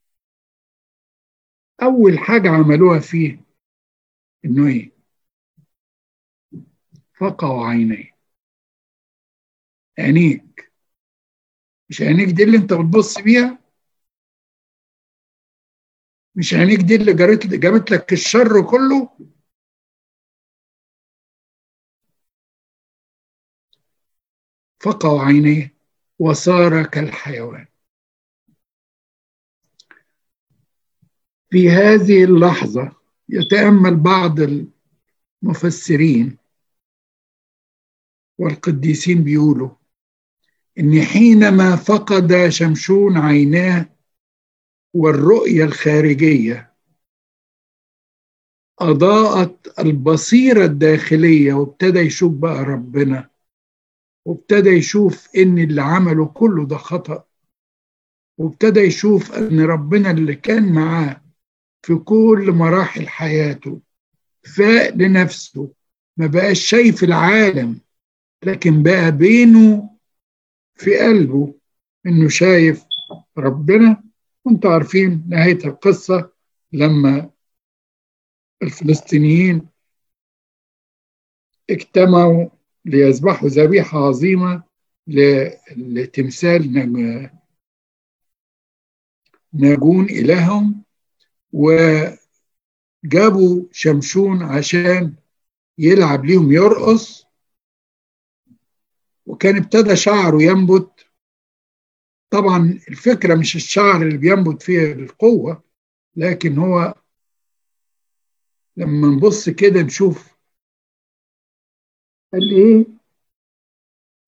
أول 1.82 2.18
حاجة 2.18 2.50
عملوها 2.50 2.98
فيه 3.00 3.40
إنه 4.44 4.66
إيه؟ 4.66 4.92
فقعوا 7.14 7.66
عينيه. 7.66 8.10
عينيك. 9.98 10.72
مش 11.88 12.02
عينيك 12.02 12.28
دي 12.28 12.42
اللي 12.44 12.56
أنت 12.56 12.72
بتبص 12.72 13.18
بيها؟ 13.20 13.63
مش 16.36 16.54
عينيك 16.54 16.80
دي 16.80 16.94
اللي 16.96 17.12
جرت 17.12 17.46
جابت 17.46 17.90
لك 17.90 18.12
الشر 18.12 18.62
كله؟ 18.70 19.08
فقعوا 24.80 25.20
عينيه 25.22 25.74
وصار 26.18 26.82
كالحيوان. 26.86 27.66
في 31.50 31.70
هذه 31.70 32.24
اللحظة 32.24 32.92
يتأمل 33.28 33.96
بعض 33.96 34.36
المفسرين 35.42 36.38
والقديسين 38.38 39.24
بيقولوا 39.24 39.70
إن 40.78 41.02
حينما 41.02 41.76
فقد 41.76 42.48
شمشون 42.48 43.16
عيناه 43.18 43.93
والرؤية 44.94 45.64
الخارجية 45.64 46.72
أضاءت 48.80 49.78
البصيرة 49.78 50.64
الداخلية 50.64 51.52
وابتدى 51.54 51.98
يشوف 51.98 52.32
بقى 52.32 52.62
ربنا 52.64 53.30
وابتدى 54.24 54.68
يشوف 54.70 55.28
إن 55.36 55.58
اللي 55.58 55.82
عمله 55.82 56.26
كله 56.26 56.66
ده 56.66 56.76
خطأ 56.76 57.24
وابتدى 58.38 58.80
يشوف 58.80 59.32
إن 59.32 59.60
ربنا 59.60 60.10
اللي 60.10 60.34
كان 60.34 60.72
معاه 60.72 61.22
في 61.82 61.94
كل 61.94 62.52
مراحل 62.52 63.08
حياته 63.08 63.80
فاق 64.56 64.94
لنفسه 64.94 65.72
ما 66.16 66.26
بقاش 66.26 66.60
شايف 66.60 67.04
العالم 67.04 67.80
لكن 68.44 68.82
بقى 68.82 69.12
بينه 69.12 69.90
في 70.74 70.98
قلبه 70.98 71.54
إنه 72.06 72.28
شايف 72.28 72.84
ربنا 73.38 74.02
وانتوا 74.44 74.70
عارفين 74.70 75.24
نهاية 75.28 75.58
القصة 75.64 76.30
لما 76.72 77.30
الفلسطينيين 78.62 79.68
اجتمعوا 81.70 82.48
ليذبحوا 82.84 83.48
ذبيحة 83.48 83.98
عظيمة 83.98 84.62
لتمثال 85.76 86.72
ناجون 89.52 90.04
إلههم 90.04 90.82
وجابوا 91.52 92.18
شمشون 93.72 94.42
عشان 94.42 95.14
يلعب 95.78 96.24
ليهم 96.24 96.52
يرقص 96.52 97.24
وكان 99.26 99.56
ابتدى 99.56 99.96
شعره 99.96 100.42
ينبت 100.42 101.03
طبعا 102.34 102.80
الفكرة 102.88 103.34
مش 103.34 103.56
الشعر 103.56 104.02
اللي 104.02 104.18
بينبت 104.18 104.62
فيه 104.62 104.92
القوة 104.92 105.62
لكن 106.16 106.58
هو 106.58 106.94
لما 108.76 109.08
نبص 109.08 109.48
كده 109.48 109.82
نشوف 109.82 110.34
قال 112.32 112.50
إيه؟ 112.50 112.86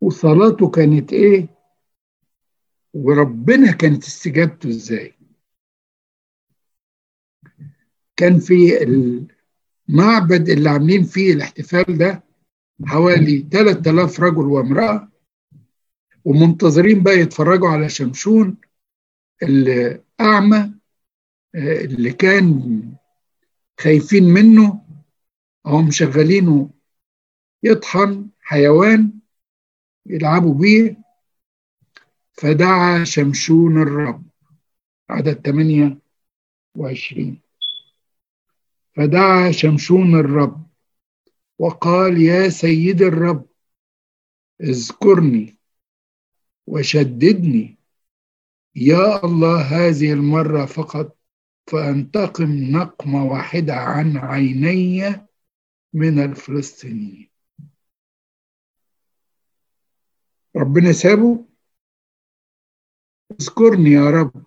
وصلاته 0.00 0.70
كانت 0.70 1.12
إيه؟ 1.12 1.48
وربنا 2.94 3.72
كانت 3.72 4.04
استجابته 4.04 4.68
إزاي؟ 4.68 5.14
كان 8.16 8.38
في 8.38 8.82
المعبد 9.88 10.48
اللي 10.48 10.70
عاملين 10.70 11.02
فيه 11.04 11.32
الاحتفال 11.32 11.98
ده 11.98 12.24
حوالي 12.86 13.48
3000 13.52 14.20
رجل 14.20 14.44
وامرأة. 14.46 15.12
ومنتظرين 16.26 17.02
بقى 17.02 17.14
يتفرجوا 17.14 17.68
على 17.68 17.88
شمشون 17.88 18.56
الأعمى 19.42 20.72
اللي 21.54 22.12
كان 22.12 22.82
خايفين 23.80 24.24
منه 24.24 24.82
أو 25.66 25.82
مشغلينه 25.82 26.70
يطحن 27.62 28.28
حيوان 28.40 29.12
يلعبوا 30.06 30.54
بيه. 30.54 30.96
فدعا 32.32 33.04
شمشون 33.04 33.82
الرب 33.82 34.22
عدد 35.10 35.34
28 35.46 37.40
فدعا 38.96 39.50
شمشون 39.50 40.14
الرب 40.14 40.66
وقال 41.58 42.20
يا 42.20 42.48
سيد 42.48 43.02
الرب 43.02 43.46
اذكرني 44.60 45.55
وشددني. 46.66 47.78
يا 48.74 49.24
الله 49.24 49.60
هذه 49.60 50.12
المرة 50.12 50.66
فقط 50.66 51.16
فأنتقم 51.66 52.52
نقمة 52.52 53.24
واحدة 53.24 53.74
عن 53.74 54.16
عيني 54.16 55.26
من 55.92 56.22
الفلسطينيين. 56.24 57.30
ربنا 60.56 60.92
سابه 60.92 61.44
اذكرني 63.40 63.90
يا 63.90 64.10
رب 64.10 64.46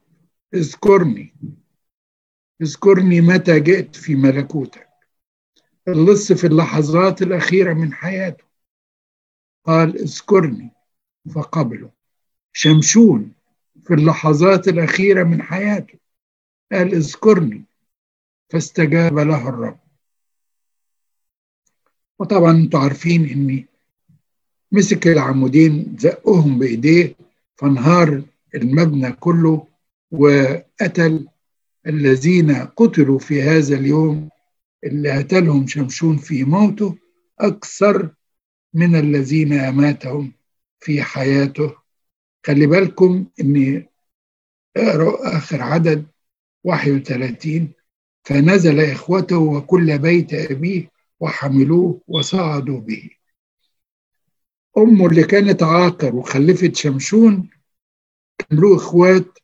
اذكرني 0.53 1.35
اذكرني 2.61 3.21
متى 3.21 3.59
جئت 3.59 3.95
في 3.95 4.15
ملكوتك. 4.15 4.89
اللص 5.87 6.31
في 6.31 6.47
اللحظات 6.47 7.21
الأخيرة 7.21 7.73
من 7.73 7.93
حياته. 7.93 8.43
قال 9.63 9.95
اذكرني 9.95 10.71
فقبله. 11.35 11.98
شمشون 12.53 13.31
في 13.85 13.93
اللحظات 13.93 14.67
الأخيرة 14.67 15.23
من 15.23 15.41
حياته. 15.41 15.99
قال 16.71 16.93
اذكرني. 16.93 17.63
فاستجاب 18.49 19.19
له 19.19 19.49
الرب. 19.49 19.79
وطبعا 22.19 22.51
أنتوا 22.51 22.79
عارفين 22.79 23.29
إني 23.29 23.65
مسك 24.71 25.07
العمودين 25.07 25.95
زقهم 25.99 26.59
بإيديه 26.59 27.15
فانهار 27.55 28.21
المبنى 28.55 29.11
كله 29.11 29.67
وقتل 30.11 31.27
الذين 31.87 32.51
قتلوا 32.55 33.19
في 33.19 33.41
هذا 33.41 33.75
اليوم 33.75 34.29
اللي 34.83 35.11
قتلهم 35.11 35.67
شمشون 35.67 36.17
في 36.17 36.43
موته 36.43 36.97
أكثر 37.39 38.09
من 38.73 38.95
الذين 38.95 39.53
أماتهم 39.53 40.31
في 40.79 41.01
حياته. 41.01 41.75
خلي 42.45 42.67
بالكم 42.67 43.25
إن 43.41 43.85
اقرأ 44.77 45.37
آخر 45.37 45.61
عدد 45.61 46.05
31 46.63 47.71
فنزل 48.23 48.79
إخوته 48.79 49.37
وكل 49.37 49.97
بيت 49.97 50.33
أبيه 50.33 50.91
وحملوه 51.19 52.01
وصعدوا 52.07 52.79
به. 52.79 53.09
أمه 54.77 55.05
اللي 55.07 55.23
كانت 55.23 55.63
عاقر 55.63 56.15
وخلفت 56.15 56.75
شمشون 56.75 57.49
كان 58.37 58.59
له 58.59 58.75
إخوات 58.75 59.39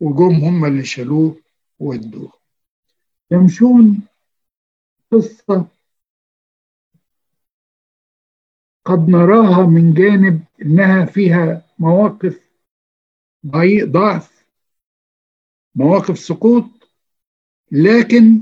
وجم 0.00 0.34
هم 0.44 0.64
اللي 0.64 0.84
شالوه 0.84 1.40
وودوه. 1.78 2.32
شمشون 3.30 4.02
قصة 5.12 5.66
قد 8.84 9.08
نراها 9.08 9.66
من 9.66 9.94
جانب 9.94 10.44
إنها 10.62 11.04
فيها 11.04 11.69
مواقف 11.80 12.40
ضعف 13.84 14.44
مواقف 15.74 16.18
سقوط 16.18 16.64
لكن 17.72 18.40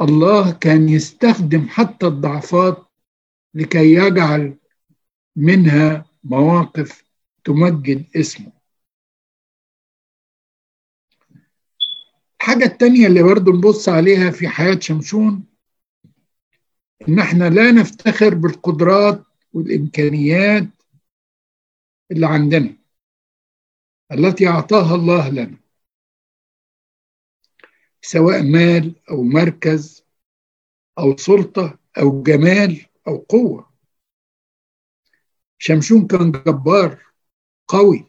الله 0.00 0.52
كان 0.52 0.88
يستخدم 0.88 1.68
حتى 1.68 2.06
الضعفات 2.06 2.86
لكي 3.54 3.94
يجعل 3.94 4.56
منها 5.36 6.04
مواقف 6.24 7.04
تمجد 7.44 8.16
اسمه. 8.16 8.52
الحاجة 12.40 12.64
التانية 12.64 13.06
اللي 13.06 13.22
برضو 13.22 13.52
نبص 13.52 13.88
عليها 13.88 14.30
في 14.30 14.48
حياة 14.48 14.78
شمشون 14.80 15.44
إن 17.08 17.18
إحنا 17.18 17.50
لا 17.50 17.72
نفتخر 17.72 18.34
بالقدرات 18.34 19.24
والإمكانيات 19.52 20.77
اللي 22.10 22.26
عندنا. 22.26 22.76
التي 24.12 24.48
أعطاها 24.48 24.94
الله 24.94 25.28
لنا. 25.30 25.58
سواء 28.02 28.42
مال 28.42 28.94
أو 29.10 29.22
مركز 29.22 30.04
أو 30.98 31.16
سلطة 31.16 31.78
أو 31.98 32.22
جمال 32.22 32.86
أو 33.08 33.16
قوة. 33.18 33.72
شمشون 35.58 36.06
كان 36.06 36.32
جبار 36.32 37.02
قوي. 37.68 38.04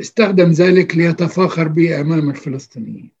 استخدم 0.00 0.50
ذلك 0.50 0.96
ليتفاخر 0.96 1.68
به 1.68 2.00
أمام 2.00 2.30
الفلسطينيين. 2.30 3.15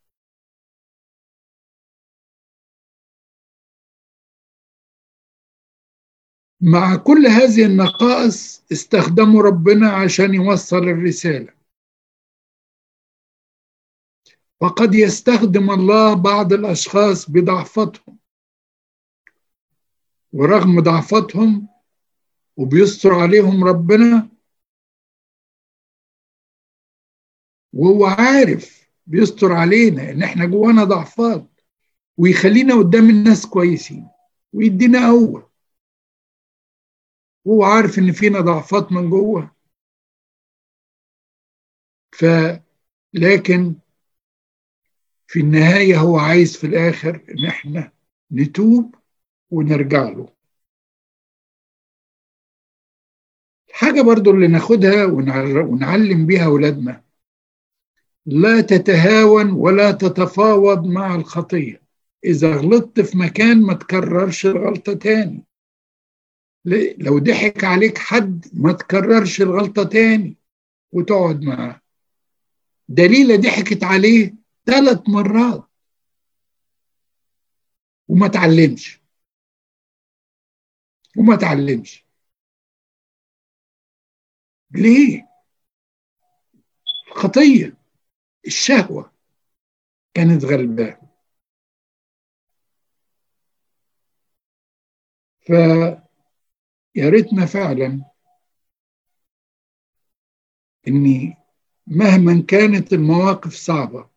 مع 6.66 6.96
كل 6.96 7.26
هذه 7.26 7.64
النقائص 7.64 8.64
استخدموا 8.72 9.42
ربنا 9.42 9.90
عشان 9.90 10.34
يوصل 10.34 10.76
الرسالة. 10.76 11.52
وقد 14.60 14.94
يستخدم 14.94 15.70
الله 15.70 16.14
بعض 16.14 16.52
الأشخاص 16.52 17.30
بضعفتهم. 17.30 18.18
ورغم 20.32 20.80
ضعفتهم 20.80 21.68
وبيستر 22.56 23.14
عليهم 23.14 23.64
ربنا 23.64 24.28
وهو 27.72 28.04
عارف 28.06 28.88
بيستر 29.06 29.52
علينا 29.52 30.10
إن 30.10 30.22
إحنا 30.22 30.44
جوانا 30.46 30.84
ضعفات 30.84 31.60
ويخلينا 32.16 32.74
قدام 32.74 33.10
الناس 33.10 33.46
كويسين 33.46 34.08
ويدينا 34.52 35.08
قوه 35.08 35.45
وهو 37.46 37.64
عارف 37.64 37.98
إن 37.98 38.12
فينا 38.12 38.40
ضعفات 38.40 38.92
من 38.92 39.10
جوه. 39.10 39.56
ف 42.12 42.24
لكن 43.14 43.74
في 45.26 45.40
النهاية 45.40 45.98
هو 45.98 46.18
عايز 46.18 46.56
في 46.56 46.66
الآخر 46.66 47.24
إن 47.30 47.46
إحنا 47.46 47.92
نتوب 48.32 48.94
ونرجع 49.50 50.08
له. 50.08 50.28
حاجة 53.72 54.02
برضو 54.02 54.30
اللي 54.30 54.46
ناخدها 54.48 55.04
ونعلم 55.62 56.26
بيها 56.26 56.46
اولادنا 56.46 57.04
لا 58.26 58.60
تتهاون 58.60 59.50
ولا 59.50 59.92
تتفاوض 59.92 60.84
مع 60.86 61.14
الخطية. 61.14 61.82
إذا 62.24 62.56
غلطت 62.56 63.00
في 63.00 63.18
مكان 63.18 63.62
ما 63.62 63.74
تكررش 63.74 64.46
الغلطة 64.46 64.94
تاني. 64.94 65.45
لو 66.98 67.18
ضحك 67.18 67.64
عليك 67.64 67.98
حد 67.98 68.46
ما 68.52 68.72
تكررش 68.72 69.40
الغلطة 69.40 69.84
تاني 69.84 70.36
وتقعد 70.92 71.42
معاه. 71.42 71.80
دليلة 72.88 73.36
ضحكت 73.36 73.84
عليه 73.84 74.34
ثلاث 74.66 75.08
مرات 75.08 75.68
وما 78.08 78.28
تعلمش. 78.28 79.00
وما 81.16 81.36
تعلمش. 81.36 82.06
ليه؟ 84.70 85.28
الخطية 87.08 87.76
الشهوة 88.46 89.12
كانت 90.14 90.44
غلباه 90.44 91.00
ف 95.46 95.52
يا 96.96 97.08
ريتنا 97.08 97.46
فعلا 97.46 98.04
إني 100.88 101.36
مهما 101.86 102.44
كانت 102.48 102.92
المواقف 102.92 103.54
صعبة 103.54 104.08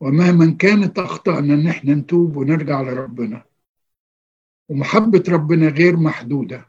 ومهما 0.00 0.56
كانت 0.58 0.98
اخطائنا 0.98 1.54
إن 1.54 1.66
إحنا 1.66 1.94
نتوب 1.94 2.36
ونرجع 2.36 2.82
لربنا. 2.82 3.44
ومحبة 4.68 5.24
ربنا 5.28 5.68
غير 5.68 5.96
محدودة 5.96 6.68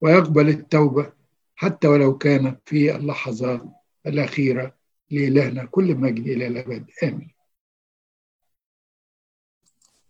ويقبل 0.00 0.48
التوبة 0.48 1.12
حتى 1.54 1.88
ولو 1.88 2.18
كانت 2.18 2.60
في 2.68 2.96
اللحظات 2.96 3.62
الأخيرة 4.06 4.74
لإلهنا 5.10 5.64
كل 5.64 5.94
مجد 5.94 6.26
إلى 6.26 6.46
الأبد. 6.46 6.90
آمين. 7.02 7.35